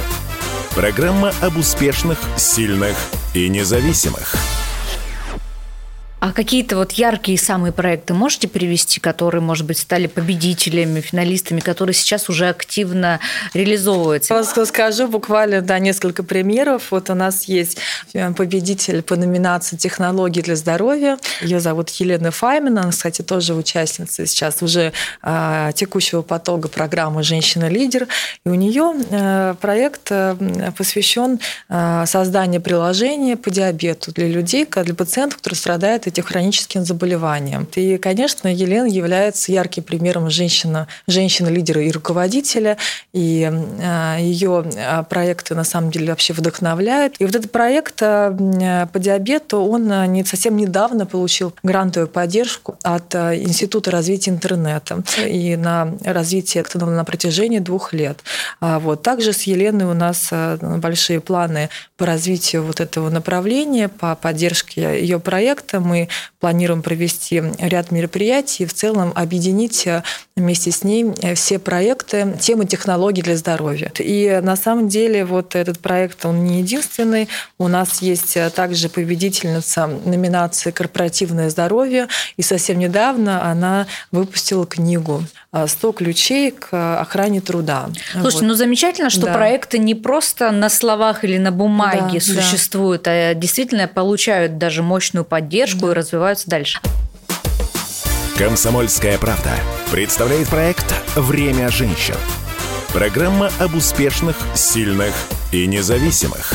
Программа 0.74 1.32
об 1.40 1.56
успешных, 1.56 2.18
сильных 2.36 2.96
и 3.34 3.48
независимых– 3.48 4.36
а 6.20 6.32
какие-то 6.32 6.76
вот 6.76 6.92
яркие 6.92 7.38
самые 7.38 7.72
проекты 7.72 8.12
можете 8.12 8.46
привести, 8.46 9.00
которые, 9.00 9.40
может 9.40 9.66
быть, 9.66 9.78
стали 9.78 10.06
победителями, 10.06 11.00
финалистами, 11.00 11.60
которые 11.60 11.94
сейчас 11.94 12.28
уже 12.28 12.48
активно 12.48 13.20
реализовываются? 13.54 14.34
Я 14.34 14.42
вам 14.42 14.66
скажу 14.66 15.08
буквально 15.08 15.62
да, 15.62 15.78
несколько 15.78 16.22
примеров. 16.22 16.90
Вот 16.90 17.08
у 17.08 17.14
нас 17.14 17.44
есть 17.44 17.78
э, 18.12 18.32
победитель 18.34 19.02
по 19.02 19.16
номинации 19.16 19.76
«Технологии 19.76 20.42
для 20.42 20.56
здоровья». 20.56 21.16
Ее 21.40 21.58
зовут 21.58 21.88
Елена 21.88 22.30
Файмена. 22.30 22.82
Она, 22.82 22.90
кстати, 22.90 23.22
тоже 23.22 23.54
участница 23.54 24.26
сейчас 24.26 24.62
уже 24.62 24.92
э, 25.22 25.70
текущего 25.74 26.20
потока 26.20 26.68
программы 26.68 27.22
«Женщина-лидер». 27.22 28.08
И 28.44 28.48
у 28.50 28.54
нее 28.54 28.92
э, 29.10 29.54
проект 29.58 30.08
э, 30.10 30.36
посвящен 30.76 31.40
э, 31.70 32.04
созданию 32.06 32.60
приложения 32.60 33.38
по 33.38 33.50
диабету 33.50 34.12
для 34.12 34.28
людей, 34.28 34.66
для 34.66 34.94
пациентов, 34.94 35.38
которые 35.38 35.56
страдают 35.56 36.09
этим 36.10 36.24
хроническим 36.24 36.84
заболеваниям. 36.84 37.66
И, 37.74 37.96
конечно, 37.98 38.48
Елена 38.48 38.86
является 38.86 39.52
ярким 39.52 39.82
примером 39.82 40.30
женщины, 40.30 40.86
женщины-лидера 41.06 41.82
и 41.82 41.90
руководителя, 41.90 42.76
и 43.12 43.50
а, 43.82 44.18
ее 44.18 44.64
а, 44.76 45.02
проекты 45.04 45.54
на 45.54 45.64
самом 45.64 45.90
деле 45.90 46.08
вообще 46.08 46.32
вдохновляют. 46.32 47.14
И 47.18 47.24
вот 47.24 47.34
этот 47.34 47.50
проект 47.50 48.02
а, 48.02 48.86
по 48.92 48.98
диабету, 48.98 49.58
он 49.58 50.12
не 50.12 50.24
совсем 50.24 50.56
недавно 50.56 51.06
получил 51.06 51.54
грантовую 51.62 52.08
поддержку 52.08 52.76
от 52.82 53.14
Института 53.14 53.90
развития 53.90 54.30
интернета 54.30 55.02
и 55.24 55.56
на 55.56 55.94
развитие 56.04 56.64
на 56.74 57.04
протяжении 57.04 57.58
двух 57.58 57.92
лет. 57.92 58.18
Вот. 58.60 59.02
Также 59.02 59.32
с 59.32 59.42
Еленой 59.42 59.86
у 59.86 59.94
нас 59.94 60.30
большие 60.60 61.20
планы 61.20 61.70
по 61.96 62.06
развитию 62.06 62.62
вот 62.62 62.80
этого 62.80 63.10
направления, 63.10 63.88
по 63.88 64.14
поддержке 64.14 65.00
ее 65.00 65.20
проекта. 65.20 65.80
Мы 65.80 65.99
планируем 66.38 66.82
провести 66.82 67.42
ряд 67.58 67.90
мероприятий 67.90 68.64
и 68.64 68.66
в 68.66 68.72
целом 68.72 69.12
объединить 69.14 69.86
э, 69.86 70.02
вместе 70.36 70.70
с 70.70 70.84
ней 70.84 71.12
э, 71.22 71.34
все 71.34 71.58
проекты 71.58 72.36
темы 72.40 72.66
технологий 72.66 73.22
для 73.22 73.36
здоровья. 73.36 73.92
И 73.98 74.40
на 74.42 74.56
самом 74.56 74.88
деле 74.88 75.24
вот 75.24 75.54
этот 75.54 75.78
проект, 75.78 76.24
он 76.24 76.44
не 76.44 76.60
единственный. 76.60 77.28
У 77.58 77.68
нас 77.68 78.02
есть 78.02 78.36
э, 78.36 78.50
также 78.50 78.88
победительница 78.88 79.86
номинации 79.86 80.70
«Корпоративное 80.70 81.50
здоровье», 81.50 82.08
и 82.36 82.42
совсем 82.42 82.78
недавно 82.78 83.44
она 83.50 83.86
выпустила 84.12 84.66
книгу 84.66 85.22
«100 85.52 85.94
ключей 85.94 86.50
к 86.52 87.00
охране 87.00 87.40
труда». 87.40 87.90
Слушайте, 88.12 88.38
вот. 88.38 88.48
ну 88.48 88.54
замечательно, 88.54 89.10
что 89.10 89.26
да. 89.26 89.34
проекты 89.34 89.78
не 89.78 89.94
просто 89.94 90.50
на 90.50 90.68
словах 90.68 91.24
или 91.24 91.38
на 91.38 91.52
бумаге 91.52 92.18
да, 92.18 92.20
существуют, 92.20 93.02
да. 93.02 93.30
а 93.30 93.34
действительно 93.34 93.88
получают 93.88 94.58
даже 94.58 94.82
мощную 94.82 95.24
поддержку 95.24 95.86
да. 95.86 95.92
и 95.92 95.94
развиваются 95.94 96.48
дальше. 96.48 96.80
Комсомольская 98.38 99.18
правда 99.18 99.50
представляет 99.92 100.48
проект 100.48 100.94
«Время 101.14 101.68
женщин». 101.68 102.16
Программа 102.92 103.50
об 103.60 103.74
успешных, 103.74 104.36
сильных 104.54 105.14
и 105.52 105.66
независимых. 105.66 106.52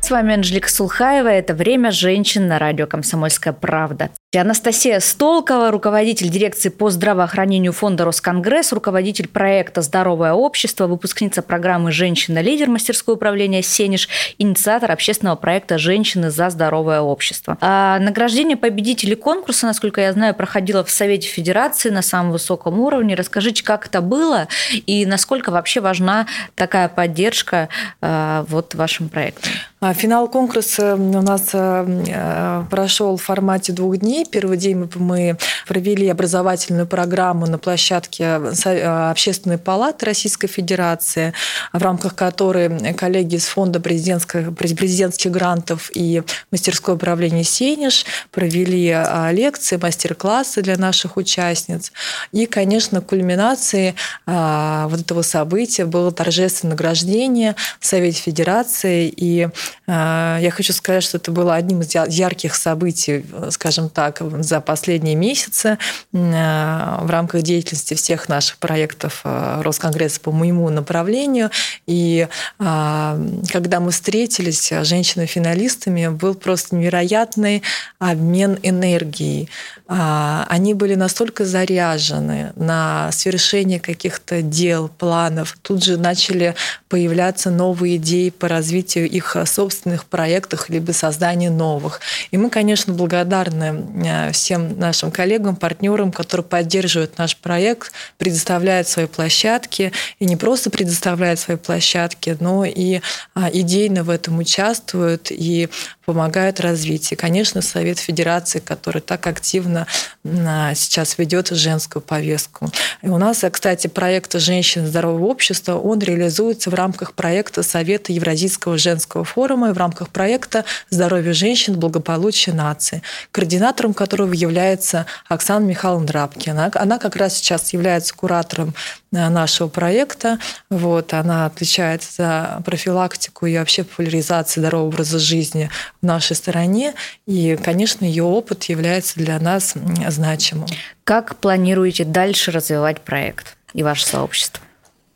С 0.00 0.10
вами 0.10 0.34
Анжелика 0.34 0.68
Сулхаева. 0.68 1.28
Это 1.28 1.54
«Время 1.54 1.90
женщин» 1.90 2.46
на 2.46 2.58
радио 2.58 2.86
«Комсомольская 2.86 3.52
правда». 3.52 4.10
Анастасия 4.38 4.98
Столкова, 5.00 5.70
руководитель 5.70 6.30
дирекции 6.30 6.70
по 6.70 6.88
здравоохранению 6.88 7.74
фонда 7.74 8.06
Росконгресс, 8.06 8.72
руководитель 8.72 9.28
проекта 9.28 9.82
«Здоровое 9.82 10.32
общество», 10.32 10.86
выпускница 10.86 11.42
программы 11.42 11.92
«Женщина-лидер» 11.92 12.70
мастерское 12.70 13.16
управление 13.16 13.62
«Сенеж», 13.62 14.08
инициатор 14.38 14.90
общественного 14.90 15.36
проекта 15.36 15.76
«Женщины 15.76 16.30
за 16.30 16.48
здоровое 16.48 17.02
общество». 17.02 17.58
А 17.60 17.98
награждение 17.98 18.56
победителей 18.56 19.16
конкурса, 19.16 19.66
насколько 19.66 20.00
я 20.00 20.14
знаю, 20.14 20.34
проходило 20.34 20.82
в 20.82 20.90
Совете 20.90 21.28
Федерации 21.28 21.90
на 21.90 22.00
самом 22.00 22.32
высоком 22.32 22.80
уровне. 22.80 23.14
Расскажите, 23.14 23.62
как 23.62 23.84
это 23.84 24.00
было 24.00 24.48
и 24.72 25.04
насколько 25.04 25.50
вообще 25.50 25.82
важна 25.82 26.26
такая 26.54 26.88
поддержка 26.88 27.68
а, 28.00 28.46
вот 28.48 28.74
вашим 28.74 29.10
проектам? 29.10 29.52
А, 29.82 29.94
финал 29.94 30.28
конкурса 30.28 30.94
у 30.94 31.22
нас 31.22 31.50
э, 31.54 32.04
э, 32.06 32.64
прошел 32.70 33.16
в 33.16 33.22
формате 33.22 33.72
двух 33.72 33.96
дней. 33.96 34.21
Первый 34.30 34.56
день 34.56 34.88
мы 34.94 35.36
провели 35.66 36.08
образовательную 36.08 36.86
программу 36.86 37.46
на 37.46 37.58
площадке 37.58 38.24
э, 38.64 39.10
Общественной 39.10 39.58
палаты 39.58 40.06
Российской 40.06 40.48
Федерации, 40.48 41.32
в 41.72 41.82
рамках 41.82 42.14
которой 42.14 42.94
коллеги 42.94 43.36
из 43.36 43.46
Фонда 43.46 43.80
президентских 43.80 45.30
грантов 45.30 45.90
и 45.94 46.22
мастерское 46.50 46.96
управление 46.96 47.44
«Сенеж» 47.44 48.04
провели 48.30 48.96
лекции, 49.32 49.76
мастер-классы 49.76 50.62
для 50.62 50.76
наших 50.76 51.16
участниц. 51.16 51.92
И, 52.32 52.46
конечно, 52.46 53.00
кульминацией 53.00 53.94
вот 54.26 55.00
этого 55.00 55.22
события 55.22 55.84
было 55.84 56.12
торжественное 56.12 56.72
награждение 56.72 57.56
в 57.80 57.86
Совете 57.86 58.20
Федерации 58.20 59.12
и 59.16 59.48
я 59.86 60.50
хочу 60.52 60.72
сказать, 60.72 61.02
что 61.02 61.18
это 61.18 61.30
было 61.30 61.54
одним 61.54 61.80
из 61.80 61.94
ярких 61.94 62.54
событий, 62.54 63.24
скажем 63.50 63.88
так, 63.88 64.11
за 64.20 64.60
последние 64.60 65.14
месяцы 65.14 65.78
а, 66.14 67.00
в 67.02 67.10
рамках 67.10 67.42
деятельности 67.42 67.94
всех 67.94 68.28
наших 68.28 68.58
проектов 68.58 69.20
а, 69.24 69.62
Росконгресса 69.62 70.20
по 70.20 70.32
моему 70.32 70.68
направлению. 70.70 71.50
И 71.86 72.28
когда 72.58 73.80
мы 73.80 73.90
встретились 73.90 74.72
с 74.72 74.84
женщинами-финалистами, 74.84 76.08
был 76.08 76.34
просто 76.34 76.76
невероятный 76.76 77.62
обмен 77.98 78.58
энергией. 78.62 79.48
Они 79.86 80.74
были 80.74 80.94
настолько 80.94 81.44
заряжены 81.44 82.52
на 82.56 83.10
свершение 83.12 83.80
каких-то 83.80 84.42
дел, 84.42 84.88
планов. 84.88 85.58
Тут 85.62 85.84
же 85.84 85.96
начали 85.96 86.54
появляться 86.88 87.50
новые 87.50 87.96
идеи 87.96 88.30
по 88.30 88.48
развитию 88.48 89.08
их 89.08 89.36
собственных 89.44 90.04
проектах, 90.04 90.68
либо 90.68 90.92
созданию 90.92 91.52
новых. 91.52 92.00
И 92.30 92.36
мы, 92.36 92.50
конечно, 92.50 92.92
благодарны 92.92 93.84
э, 94.01 94.01
всем 94.32 94.78
нашим 94.78 95.10
коллегам, 95.10 95.56
партнерам, 95.56 96.12
которые 96.12 96.44
поддерживают 96.44 97.18
наш 97.18 97.36
проект, 97.36 97.92
предоставляют 98.18 98.88
свои 98.88 99.06
площадки, 99.06 99.92
и 100.18 100.24
не 100.24 100.36
просто 100.36 100.70
предоставляют 100.70 101.40
свои 101.40 101.56
площадки, 101.56 102.36
но 102.40 102.64
и 102.64 103.00
а, 103.34 103.50
идейно 103.52 104.04
в 104.04 104.10
этом 104.10 104.38
участвуют. 104.38 105.28
И 105.30 105.68
помогают 106.04 106.60
развитию. 106.60 107.18
Конечно, 107.18 107.62
Совет 107.62 107.98
Федерации, 107.98 108.58
который 108.58 109.00
так 109.02 109.26
активно 109.26 109.86
а, 110.24 110.74
сейчас 110.74 111.18
ведет 111.18 111.48
женскую 111.48 112.02
повестку. 112.02 112.70
И 113.02 113.08
у 113.08 113.18
нас, 113.18 113.44
кстати, 113.50 113.86
проект 113.86 114.34
«Женщины 114.38 114.86
здорового 114.86 115.26
общества», 115.26 115.78
он 115.78 115.98
реализуется 116.00 116.70
в 116.70 116.74
рамках 116.74 117.14
проекта 117.14 117.62
Совета 117.62 118.12
Евразийского 118.12 118.78
женского 118.78 119.24
форума 119.24 119.70
и 119.70 119.72
в 119.72 119.78
рамках 119.78 120.08
проекта 120.10 120.64
«Здоровье 120.90 121.32
женщин. 121.32 121.78
Благополучие 121.78 122.54
нации», 122.54 123.02
координатором 123.30 123.94
которого 123.94 124.32
является 124.32 125.06
Оксана 125.28 125.64
Михайловна 125.64 126.06
Драбкина. 126.06 126.70
Она 126.74 126.98
как 126.98 127.16
раз 127.16 127.36
сейчас 127.36 127.72
является 127.72 128.14
куратором 128.14 128.74
нашего 129.12 129.68
проекта. 129.68 130.38
Вот, 130.70 131.14
она 131.14 131.46
отвечает 131.46 132.02
за 132.02 132.60
профилактику 132.64 133.46
и 133.46 133.56
вообще 133.56 133.84
популяризацию 133.84 134.62
здорового 134.62 134.88
образа 134.88 135.18
жизни 135.18 135.70
в 136.00 136.06
нашей 136.06 136.34
стране. 136.34 136.94
И, 137.26 137.56
конечно, 137.62 138.04
ее 138.04 138.24
опыт 138.24 138.64
является 138.64 139.20
для 139.20 139.38
нас 139.38 139.74
значимым. 140.08 140.66
Как 141.04 141.36
планируете 141.36 142.04
дальше 142.04 142.50
развивать 142.50 143.00
проект 143.00 143.56
и 143.74 143.82
ваше 143.82 144.06
сообщество? 144.06 144.62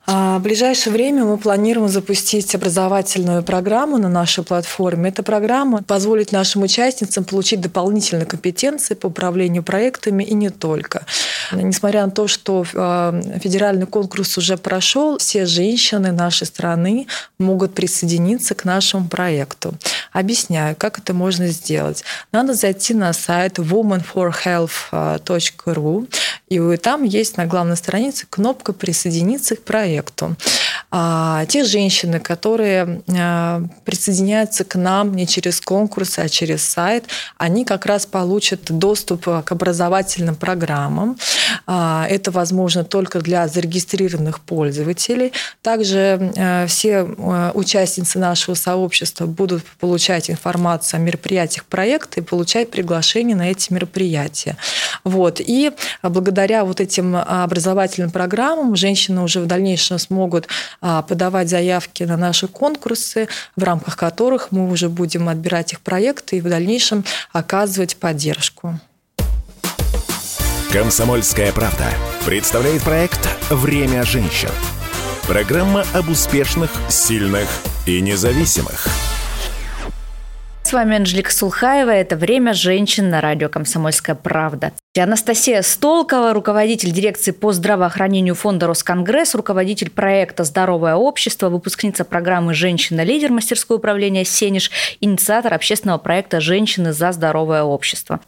А, 0.09 0.39
в 0.39 0.43
ближайшее 0.43 0.93
время 0.93 1.25
мы 1.25 1.37
планируем 1.37 1.89
запустить 1.89 2.55
образовательную 2.55 3.43
программу 3.43 3.99
на 3.99 4.09
нашей 4.09 4.45
платформе. 4.45 5.09
Эта 5.09 5.25
программа 5.25 5.83
позволит 5.83 6.31
нашим 6.31 6.63
участницам 6.63 7.25
получить 7.25 7.61
дополнительные 7.61 8.27
компетенции 8.27 8.95
по 8.95 9.09
управлению 9.09 9.65
проектами 9.65 10.23
и 10.23 10.35
не 10.35 10.51
только. 10.51 11.05
Несмотря 11.51 12.07
на 12.07 12.13
то, 12.13 12.29
что 12.29 12.65
а, 12.75 13.21
федеральный 13.43 13.87
конкурс 13.87 14.39
уже 14.39 14.57
прошел, 14.57 15.19
все 15.19 15.45
женщины 15.45 16.13
нашей 16.13 16.47
страны 16.47 17.09
могут 17.39 17.75
присоединиться 17.75 18.55
к 18.55 18.65
нашему 18.65 19.09
проекту. 19.09 19.75
Объясняю, 20.13 20.77
как 20.77 21.01
это 21.01 21.15
можно 21.15 21.49
сделать. 21.49 22.05
Надо 22.31 22.55
зайти 22.55 22.95
на 22.95 23.13
сайт 23.13 23.59
womanforhealth.ru, 23.59 26.09
и 26.49 26.77
там 26.77 27.03
есть 27.03 27.37
на 27.37 27.47
главной 27.47 27.77
странице 27.77 28.25
кнопка 28.31 28.73
«Присоединиться 28.73 29.57
к 29.57 29.63
проекту» 29.63 29.96
проекту. 29.97 30.37
А 30.91 31.45
те 31.47 31.65
женщины, 31.65 32.21
которые 32.21 33.03
а, 33.19 33.63
присоединяются 33.85 34.65
к 34.65 34.77
нам 34.77 35.15
не 35.15 35.27
через 35.27 35.61
конкурс, 35.61 36.19
а 36.19 36.29
через 36.29 36.63
сайт, 36.63 37.05
они 37.39 37.65
как 37.65 37.87
раз 37.87 38.07
получат 38.07 38.61
доступ 38.71 39.25
к 39.25 39.53
образовательным 39.53 40.37
программам. 40.37 41.17
А, 41.67 42.07
это 42.09 42.31
возможно 42.31 42.85
только 42.85 43.21
для 43.21 43.49
зарегистрированных 43.49 44.41
пользователей. 44.41 45.33
Также 45.63 46.33
а, 46.37 46.67
все 46.67 47.03
участницы 47.03 48.19
нашего 48.19 48.55
сообщества 48.55 49.27
будут 49.27 49.65
получать 49.81 50.31
информацию 50.31 50.99
о 50.99 51.03
мероприятиях 51.03 51.65
проекта 51.65 52.21
и 52.21 52.23
получать 52.23 52.71
приглашение 52.71 53.37
на 53.37 53.51
эти 53.51 53.73
мероприятия. 53.73 54.57
Вот. 55.05 55.41
И 55.41 55.73
благодаря 56.03 56.65
вот 56.65 56.81
этим 56.81 57.17
образовательным 57.17 58.11
программам 58.11 58.77
женщины 58.77 59.23
уже 59.23 59.41
в 59.41 59.47
дальнейшем 59.47 59.86
смогут 59.99 60.49
а, 60.81 61.03
подавать 61.03 61.49
заявки 61.49 62.05
на 62.05 62.17
наши 62.17 62.49
конкурсы, 62.49 63.29
в 63.57 63.63
рамках 63.63 63.97
которых 63.97 64.49
мы 64.51 64.71
уже 64.71 64.89
будем 64.89 65.29
отбирать 65.29 65.73
их 65.73 65.81
проекты 65.81 66.39
и 66.39 66.41
в 66.41 66.49
дальнейшем 66.49 67.05
оказывать 67.33 67.97
поддержку. 67.97 68.79
Комсомольская 70.73 71.53
правда 71.53 71.87
представляет 72.27 72.83
проект 72.83 73.29
«Время 73.49 74.05
женщин». 74.05 74.51
Программа 75.27 75.85
об 75.95 76.09
успешных, 76.09 76.71
сильных 76.89 77.49
и 77.87 78.01
независимых. 78.01 78.87
С 80.67 80.73
вами 80.73 80.97
Анжелика 80.97 81.31
Сулхаева. 81.31 81.91
Это 81.91 82.17
«Время 82.17 82.53
женщин» 82.53 83.09
на 83.09 83.21
радио 83.21 83.49
«Комсомольская 83.49 84.17
правда». 84.17 84.73
Анастасия 84.99 85.63
Столкова, 85.63 86.33
руководитель 86.33 86.91
дирекции 86.91 87.31
по 87.31 87.53
здравоохранению 87.53 88.35
фонда 88.35 88.67
Росконгресс, 88.67 89.37
руководитель 89.37 89.91
проекта 89.91 90.43
«Здоровое 90.43 90.97
общество», 90.97 91.51
выпускница 91.51 92.05
программы 92.05 92.53
«Женщина-лидер» 92.53 93.31
мастерское 93.31 93.79
управление 93.79 94.25
«Сенеж», 94.25 94.73
инициатор 95.01 95.55
общественного 95.55 95.99
проекта 95.99 96.41
«Женщины 96.41 96.93
за 96.93 97.13
здоровое 97.13 97.63
общество». 97.63 98.19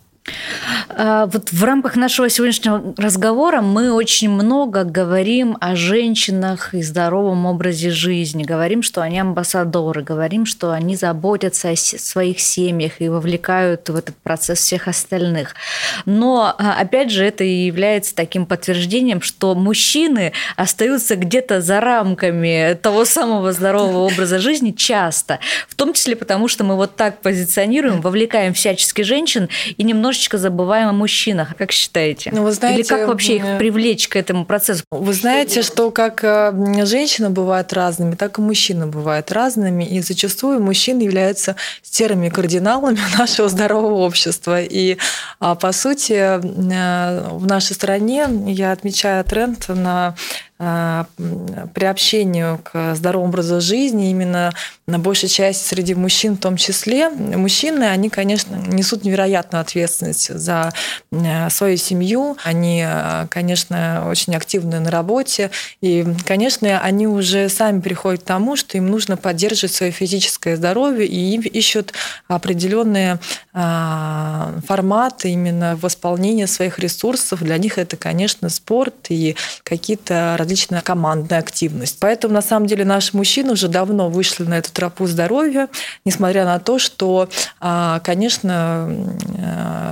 А, 0.91 1.27
вот 1.27 1.53
в 1.53 1.65
рамках 1.65 1.97
нашего 1.97 2.29
сегодняшнего 2.29 2.95
разговора 2.97 3.61
мы 3.61 3.93
очень 3.93 4.31
много 4.31 4.85
говорим 4.85 5.57
о 5.61 5.77
женщинах 5.77 6.75
и 6.75 6.83
здоровом 6.83 7.47
образе 7.47 7.91
жизни. 7.91 8.45
Говорим, 8.45 8.83
что 8.83 9.03
они 9.03 9.19
амбассадоры, 9.19 10.03
говорим, 10.03 10.45
что 10.47 10.73
они 10.73 10.97
заботятся 10.97 11.71
о 11.71 11.77
своих 11.77 12.41
семьях 12.41 13.01
и 13.01 13.09
вовлекают 13.09 13.89
в 13.89 13.97
этот 13.97 14.17
процесс 14.17 14.59
всех 14.59 14.89
остальных. 14.89 15.55
Но, 16.05 16.55
а, 16.59 16.81
опять 16.81 17.11
же, 17.11 17.25
это 17.25 17.45
и 17.45 17.67
является 17.67 18.15
таким 18.15 18.47
подтверждением, 18.47 19.23
что 19.23 19.55
мужчины 19.55 20.33
остаются 20.57 21.17
где-то 21.17 21.61
за 21.61 21.81
рамками 21.81 22.75
того 22.83 23.05
самого 23.05 23.53
здорового 23.53 23.99
образа 23.99 24.39
жизни 24.39 24.73
часто. 24.73 25.39
В 25.69 25.75
том 25.75 25.93
числе 25.93 26.17
потому, 26.17 26.49
что 26.49 26.65
мы 26.65 26.77
вот 26.77 26.97
так 26.97 27.21
позиционируем, 27.21 28.01
вовлекаем 28.01 28.53
всячески 28.53 29.03
женщин 29.03 29.49
и 29.77 29.83
немножечко 29.83 30.18
немножечко 30.19 30.39
забываем 30.39 30.89
о 30.89 30.93
мужчинах. 30.93 31.57
Как 31.57 31.73
считаете? 31.73 32.31
Ну, 32.33 32.43
вы 32.43 32.53
знаете, 32.53 32.81
Или 32.81 32.89
как 32.89 33.09
вообще 33.09 33.37
их 33.37 33.59
привлечь 33.59 34.09
к 34.09 34.17
этому 34.17 34.45
процессу? 34.45 34.83
Вы 34.91 35.13
знаете, 35.13 35.63
что 35.63 35.91
как 35.91 36.25
э, 36.25 36.85
женщины 36.85 37.31
бывают 37.31 37.73
разными, 37.73 38.15
так 38.15 38.39
и 38.39 38.43
мужчины 38.43 38.87
бывают 38.87 39.31
разными. 39.33 39.85
И 39.85 40.01
зачастую 40.01 40.61
мужчины 40.61 41.03
являются 41.03 41.55
серыми 41.83 42.29
кардиналами 42.29 42.99
нашего 43.19 43.49
здорового 43.49 44.01
общества. 44.05 44.61
И, 44.61 44.99
а, 45.41 45.55
по 45.55 45.73
сути, 45.73 46.13
э, 46.13 47.29
в 47.31 47.47
нашей 47.47 47.75
стране 47.75 48.27
я 48.47 48.73
отмечаю 48.73 49.25
тренд 49.25 49.69
на 49.69 50.15
приобщению 50.59 52.59
к 52.65 52.97
здоровому 52.97 53.29
образу 53.29 53.61
жизни 53.61 54.11
именно 54.11 54.53
на 54.87 54.99
большей 54.99 55.29
части 55.29 55.69
среди 55.69 55.95
мужчин 55.95 56.37
в 56.37 56.41
том 56.41 56.57
числе. 56.57 57.11
Мужчины, 57.11 57.85
они, 57.85 58.09
конечно, 58.09 58.57
несут 58.57 59.05
невероятную 59.05 59.61
ответственность 59.61 60.35
за 60.35 60.73
э, 61.13 61.51
свою 61.51 61.77
семью. 61.77 62.37
Они, 62.43 62.83
э, 62.85 63.27
конечно, 63.31 64.07
очень 64.11 64.35
активны 64.35 64.81
на 64.81 64.91
работе. 64.91 65.51
И, 65.83 66.07
конечно, 66.25 66.81
они 66.81 67.07
уже 67.07 67.51
сами 67.51 67.81
приходят 67.81 68.23
к 68.23 68.27
тому, 68.27 68.57
что 68.57 68.79
им 68.79 68.89
нужно 68.89 69.19
поддерживать 69.19 69.75
свое 69.75 69.93
физическое 69.93 70.57
здоровье 70.57 71.07
и 71.07 71.37
ищут 71.37 71.93
определенные 72.29 73.19
а, 73.53 74.55
форматы 74.67 75.31
именно 75.31 75.77
восполнения 75.77 76.47
своих 76.47 76.79
ресурсов. 76.79 77.43
Для 77.43 77.59
них 77.59 77.77
это, 77.77 77.97
конечно, 77.97 78.49
спорт 78.49 78.95
и 79.11 79.37
какие-то 79.65 80.37
различная 80.49 80.81
командная 80.81 81.41
активность. 81.41 81.99
Поэтому, 82.01 82.33
на 82.33 82.41
самом 82.41 82.67
деле, 82.67 82.85
наши 82.85 83.15
мужчины 83.15 83.53
уже 83.53 83.69
давно 83.69 84.09
вышли 84.09 84.45
на 84.45 84.59
эту 84.59 84.73
тропу 84.73 85.07
здоровья, 85.07 85.69
несмотря 86.07 86.47
на 86.47 86.59
то, 86.59 86.79
что, 86.79 87.29
а, 87.61 88.01
конечно, 88.01 88.91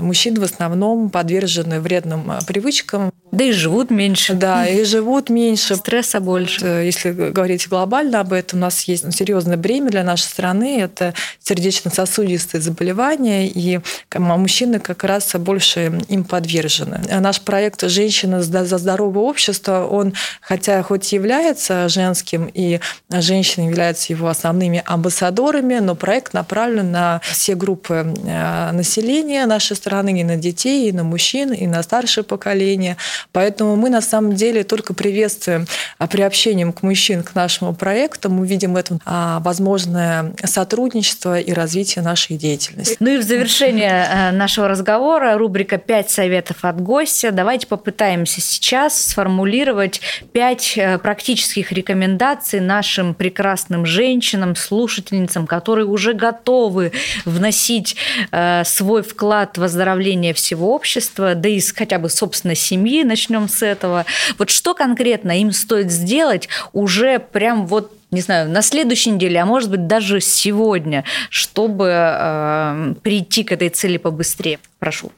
мужчины 0.00 0.40
в 0.40 0.44
основном 0.44 1.10
подвержены 1.10 1.80
вредным 1.80 2.32
привычкам. 2.46 3.12
Да 3.32 3.44
и 3.44 3.52
живут 3.52 3.90
меньше. 3.90 4.34
Да, 4.34 4.66
и 4.66 4.84
живут 4.84 5.30
меньше. 5.30 5.76
Стресса 5.76 6.20
больше. 6.20 6.64
Если 6.64 7.10
говорить 7.10 7.68
глобально 7.68 8.20
об 8.20 8.32
этом, 8.32 8.60
у 8.60 8.62
нас 8.62 8.84
есть 8.84 9.12
серьезное 9.14 9.56
бремя 9.56 9.90
для 9.90 10.04
нашей 10.04 10.24
страны. 10.24 10.80
Это 10.80 11.12
сердечно-сосудистые 11.42 12.60
заболевания, 12.60 13.48
и 13.48 13.80
мужчины 14.14 14.78
как 14.78 15.04
раз 15.04 15.34
больше 15.34 16.00
им 16.08 16.24
подвержены. 16.24 17.00
Наш 17.20 17.40
проект 17.40 17.82
«Женщина 17.82 18.42
за 18.42 18.78
здоровое 18.78 19.24
общество», 19.24 19.86
он, 19.86 20.14
хотя 20.40 20.82
хоть 20.82 21.12
и 21.12 21.16
является 21.16 21.88
женским, 21.88 22.50
и 22.52 22.80
женщины 23.10 23.64
являются 23.64 24.12
его 24.12 24.28
основными 24.28 24.82
амбассадорами, 24.86 25.78
но 25.78 25.94
проект 25.94 26.32
направлен 26.32 26.92
на 26.92 27.20
все 27.22 27.54
группы 27.54 28.14
э, 28.24 28.70
населения 28.72 29.46
нашей 29.46 29.76
страны, 29.76 30.20
и 30.20 30.24
на 30.24 30.36
детей, 30.36 30.88
и 30.88 30.92
на 30.92 31.04
мужчин, 31.04 31.52
и 31.52 31.66
на 31.66 31.82
старшее 31.82 32.24
поколение. 32.24 32.96
Поэтому 33.32 33.76
мы 33.76 33.90
на 33.90 34.00
самом 34.00 34.34
деле 34.34 34.64
только 34.64 34.94
приветствуем 34.94 35.66
а, 35.98 36.06
приобщением 36.06 36.72
к 36.72 36.82
мужчин 36.82 37.22
к 37.22 37.34
нашему 37.34 37.74
проекту. 37.74 38.30
Мы 38.30 38.46
видим 38.46 38.74
в 38.74 38.76
этом 38.76 39.00
а, 39.04 39.40
возможное 39.40 40.32
сотрудничество 40.44 41.38
и 41.38 41.52
развитие 41.52 42.02
нашей 42.02 42.36
деятельности. 42.36 42.96
Ну 43.00 43.10
и 43.10 43.18
в 43.18 43.22
завершение 43.22 44.06
э, 44.10 44.30
нашего 44.32 44.68
разговора 44.68 45.36
рубрика 45.36 45.78
«Пять 45.78 46.10
советов 46.10 46.58
от 46.62 46.80
гостя». 46.80 47.30
Давайте 47.30 47.66
попытаемся 47.66 48.40
сейчас 48.40 49.00
сформулировать 49.06 50.00
пять 50.32 50.74
э, 50.76 50.98
практических 50.98 51.72
рекомендаций 51.72 52.60
нашим 52.60 53.14
прекрасным 53.14 53.86
женщинам, 53.86 54.56
слушательницам, 54.56 55.46
которые 55.46 55.86
уже 55.86 56.12
готовы 56.12 56.92
вносить 57.24 57.96
э, 58.32 58.62
свой 58.64 59.02
вклад 59.02 59.58
в 59.58 59.62
оздоровление 59.62 60.34
всего 60.34 60.74
общества, 60.74 61.34
да 61.34 61.48
и 61.48 61.60
хотя 61.60 61.98
бы 61.98 62.08
собственной 62.08 62.56
семьи, 62.56 63.02
начнем 63.06 63.48
с 63.48 63.62
этого. 63.62 64.04
Вот 64.38 64.50
что 64.50 64.74
конкретно 64.74 65.40
им 65.40 65.52
стоит 65.52 65.90
сделать 65.90 66.48
уже 66.72 67.18
прям 67.18 67.66
вот 67.66 67.92
не 68.12 68.20
знаю, 68.20 68.48
на 68.48 68.62
следующей 68.62 69.10
неделе, 69.10 69.40
а 69.40 69.46
может 69.46 69.68
быть 69.68 69.88
даже 69.88 70.20
сегодня, 70.20 71.04
чтобы 71.28 71.90
э, 71.90 72.94
прийти 73.02 73.42
к 73.42 73.50
этой 73.50 73.68
цели 73.68 73.96
побыстрее. 73.96 74.60
Прошу. 74.78 75.10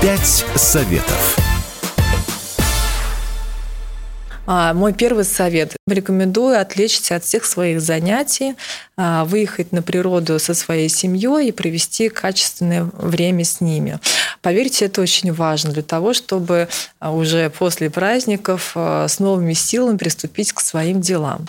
Пять 0.00 0.44
советов. 0.54 1.51
А, 4.46 4.74
мой 4.74 4.92
первый 4.92 5.24
совет. 5.24 5.76
Рекомендую 5.86 6.60
отвлечься 6.60 7.16
от 7.16 7.24
всех 7.24 7.44
своих 7.44 7.80
занятий, 7.80 8.54
а, 8.96 9.24
выехать 9.24 9.72
на 9.72 9.82
природу 9.82 10.38
со 10.38 10.54
своей 10.54 10.88
семьей 10.88 11.48
и 11.48 11.52
провести 11.52 12.08
качественное 12.08 12.84
время 12.94 13.44
с 13.44 13.60
ними. 13.60 14.00
Поверьте, 14.40 14.86
это 14.86 15.00
очень 15.00 15.32
важно 15.32 15.70
для 15.70 15.82
того, 15.82 16.12
чтобы 16.12 16.68
а, 16.98 17.12
уже 17.12 17.50
после 17.50 17.88
праздников 17.88 18.72
с 18.74 19.18
новыми 19.20 19.52
силами 19.52 19.96
приступить 19.96 20.52
к 20.52 20.60
своим 20.60 21.00
делам. 21.00 21.46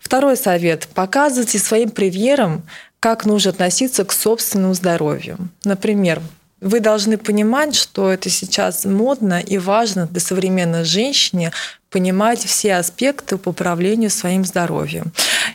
Второй 0.00 0.36
совет. 0.36 0.88
Показывайте 0.94 1.58
своим 1.58 1.90
премьерам, 1.90 2.62
как 3.00 3.24
нужно 3.24 3.50
относиться 3.50 4.04
к 4.04 4.12
собственному 4.12 4.74
здоровью. 4.74 5.38
Например, 5.64 6.20
вы 6.60 6.80
должны 6.80 7.18
понимать, 7.18 7.74
что 7.74 8.10
это 8.10 8.30
сейчас 8.30 8.84
модно 8.84 9.40
и 9.40 9.58
важно 9.58 10.06
для 10.06 10.20
современной 10.20 10.84
женщины 10.84 11.52
понимать 11.90 12.44
все 12.44 12.76
аспекты 12.76 13.38
по 13.38 13.50
управлению 13.50 14.10
своим 14.10 14.44
здоровьем. 14.44 15.12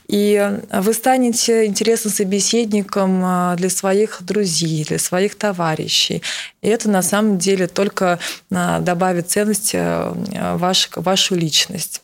И 0.08 0.60
вы 0.72 0.94
станете 0.94 1.66
интересным 1.66 2.14
собеседником 2.14 3.22
а, 3.24 3.56
для 3.56 3.70
своих 3.70 4.18
друзей, 4.22 4.84
для 4.84 5.00
своих 5.00 5.36
товарищей. 5.36 6.22
И 6.62 6.68
это 6.68 6.90
на 6.90 7.02
самом 7.02 7.38
деле 7.38 7.68
только 7.68 8.20
а, 8.52 8.80
добавит 8.80 9.30
ценности 9.30 9.78
в 9.78 10.58
ваш, 10.58 10.90
вашу 10.96 11.36
личность. 11.36 12.02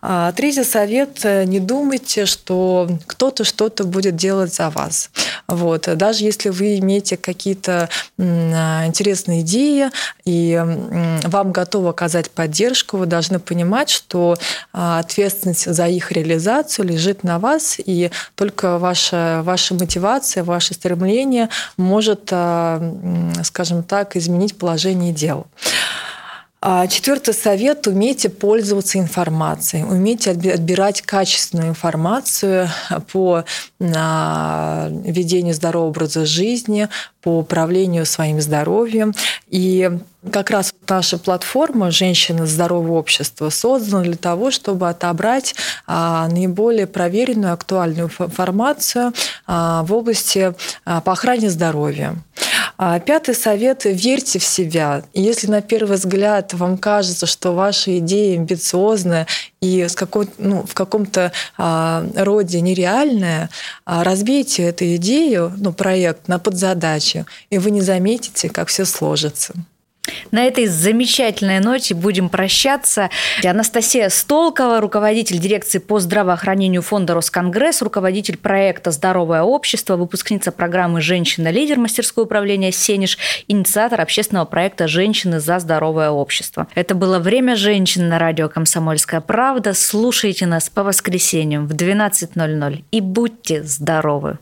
А, 0.00 0.32
третий 0.32 0.64
совет. 0.64 1.22
Не 1.24 1.60
думайте, 1.60 2.26
что 2.26 2.88
кто-то 3.06 3.44
что-то 3.44 3.84
будет 3.84 4.16
делать 4.16 4.54
за 4.54 4.70
вас. 4.70 5.10
Вот. 5.46 5.88
Даже 5.96 6.24
если 6.24 6.48
вы 6.48 6.78
имеете 6.78 7.16
какие-то 7.16 7.88
интересные 8.18 9.42
идеи, 9.42 9.90
и 10.24 10.60
вам 11.24 11.52
готовы 11.52 11.88
оказать 11.90 12.30
поддержку, 12.30 12.96
вы 12.96 13.06
должны 13.06 13.38
понимать, 13.38 13.69
понимать, 13.70 13.90
что 13.90 14.36
а, 14.72 14.98
ответственность 14.98 15.72
за 15.72 15.86
их 15.86 16.10
реализацию 16.10 16.86
лежит 16.86 17.22
на 17.22 17.38
вас, 17.38 17.76
и 17.78 18.10
только 18.34 18.78
ваша, 18.78 19.42
ваша 19.44 19.74
мотивация, 19.74 20.42
ваше 20.42 20.74
стремление 20.74 21.48
может, 21.76 22.28
а, 22.32 22.82
скажем 23.44 23.84
так, 23.84 24.16
изменить 24.16 24.58
положение 24.58 25.12
дел. 25.12 25.46
А 26.62 26.86
четвертый 26.88 27.32
совет– 27.32 27.86
умейте 27.86 28.28
пользоваться 28.28 28.98
информацией, 28.98 29.82
умейте 29.82 30.30
отбирать 30.30 31.00
качественную 31.00 31.70
информацию 31.70 32.68
по 33.12 33.44
ведению 33.78 35.54
здорового 35.54 35.88
образа 35.88 36.26
жизни, 36.26 36.88
по 37.22 37.38
управлению 37.38 38.04
своим 38.04 38.42
здоровьем. 38.42 39.14
И 39.48 39.90
как 40.30 40.50
раз 40.50 40.74
наша 40.86 41.16
платформа 41.16 41.90
«Женщины 41.90 42.46
здорового 42.46 42.98
общества» 42.98 43.48
создана 43.48 44.02
для 44.02 44.16
того, 44.16 44.50
чтобы 44.50 44.90
отобрать 44.90 45.54
а, 45.86 46.28
наиболее 46.28 46.86
проверенную, 46.86 47.54
актуальную 47.54 48.10
информацию 48.18 49.14
а, 49.46 49.82
в 49.84 49.94
области 49.94 50.54
по 50.84 51.12
охране 51.12 51.48
здоровья. 51.48 52.16
А 52.82 52.98
пятый 52.98 53.34
совет– 53.34 53.82
верьте 53.84 54.38
в 54.38 54.44
себя. 54.44 55.02
Если 55.12 55.48
на 55.48 55.60
первый 55.60 55.98
взгляд 55.98 56.54
вам 56.54 56.78
кажется, 56.78 57.26
что 57.26 57.52
ваша 57.52 57.98
идея 57.98 58.38
амбициозная 58.38 59.26
и 59.60 59.86
с 59.86 59.94
какой, 59.94 60.30
ну, 60.38 60.62
в 60.62 60.72
каком-то 60.72 61.30
а, 61.58 62.02
роде 62.16 62.62
нереальная, 62.62 63.50
а, 63.84 64.02
разбейте 64.02 64.62
эту 64.62 64.96
идею, 64.96 65.52
ну, 65.58 65.74
проект 65.74 66.26
на 66.26 66.38
подзадачи, 66.38 67.26
и 67.50 67.58
вы 67.58 67.70
не 67.70 67.82
заметите, 67.82 68.48
как 68.48 68.68
все 68.68 68.86
сложится. 68.86 69.52
На 70.30 70.44
этой 70.44 70.66
замечательной 70.66 71.60
ноте 71.60 71.94
будем 71.94 72.28
прощаться. 72.28 73.10
Анастасия 73.44 74.08
Столкова, 74.08 74.80
руководитель 74.80 75.38
дирекции 75.38 75.78
по 75.78 75.98
здравоохранению 75.98 76.82
фонда 76.82 77.14
Росконгресс, 77.14 77.82
руководитель 77.82 78.36
проекта 78.38 78.90
«Здоровое 78.90 79.42
общество», 79.42 79.96
выпускница 79.96 80.52
программы 80.52 81.00
«Женщина-лидер» 81.00 81.78
мастерское 81.78 82.24
управление 82.24 82.72
«Сенеж», 82.72 83.18
инициатор 83.48 84.00
общественного 84.00 84.44
проекта 84.44 84.88
«Женщины 84.88 85.40
за 85.40 85.58
здоровое 85.58 86.10
общество». 86.10 86.66
Это 86.74 86.94
было 86.94 87.18
«Время 87.18 87.56
женщин» 87.56 88.08
на 88.08 88.18
радио 88.18 88.48
«Комсомольская 88.48 89.20
правда». 89.20 89.74
Слушайте 89.74 90.46
нас 90.46 90.70
по 90.70 90.82
воскресеньям 90.82 91.66
в 91.66 91.74
12.00 91.74 92.84
и 92.90 93.00
будьте 93.00 93.62
здоровы! 93.62 94.38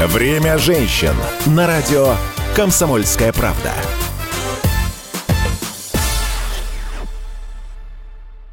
Время 0.00 0.58
женщин 0.58 1.14
на 1.46 1.66
радио 1.66 2.14
«Комсомольская 2.54 3.32
правда». 3.32 3.72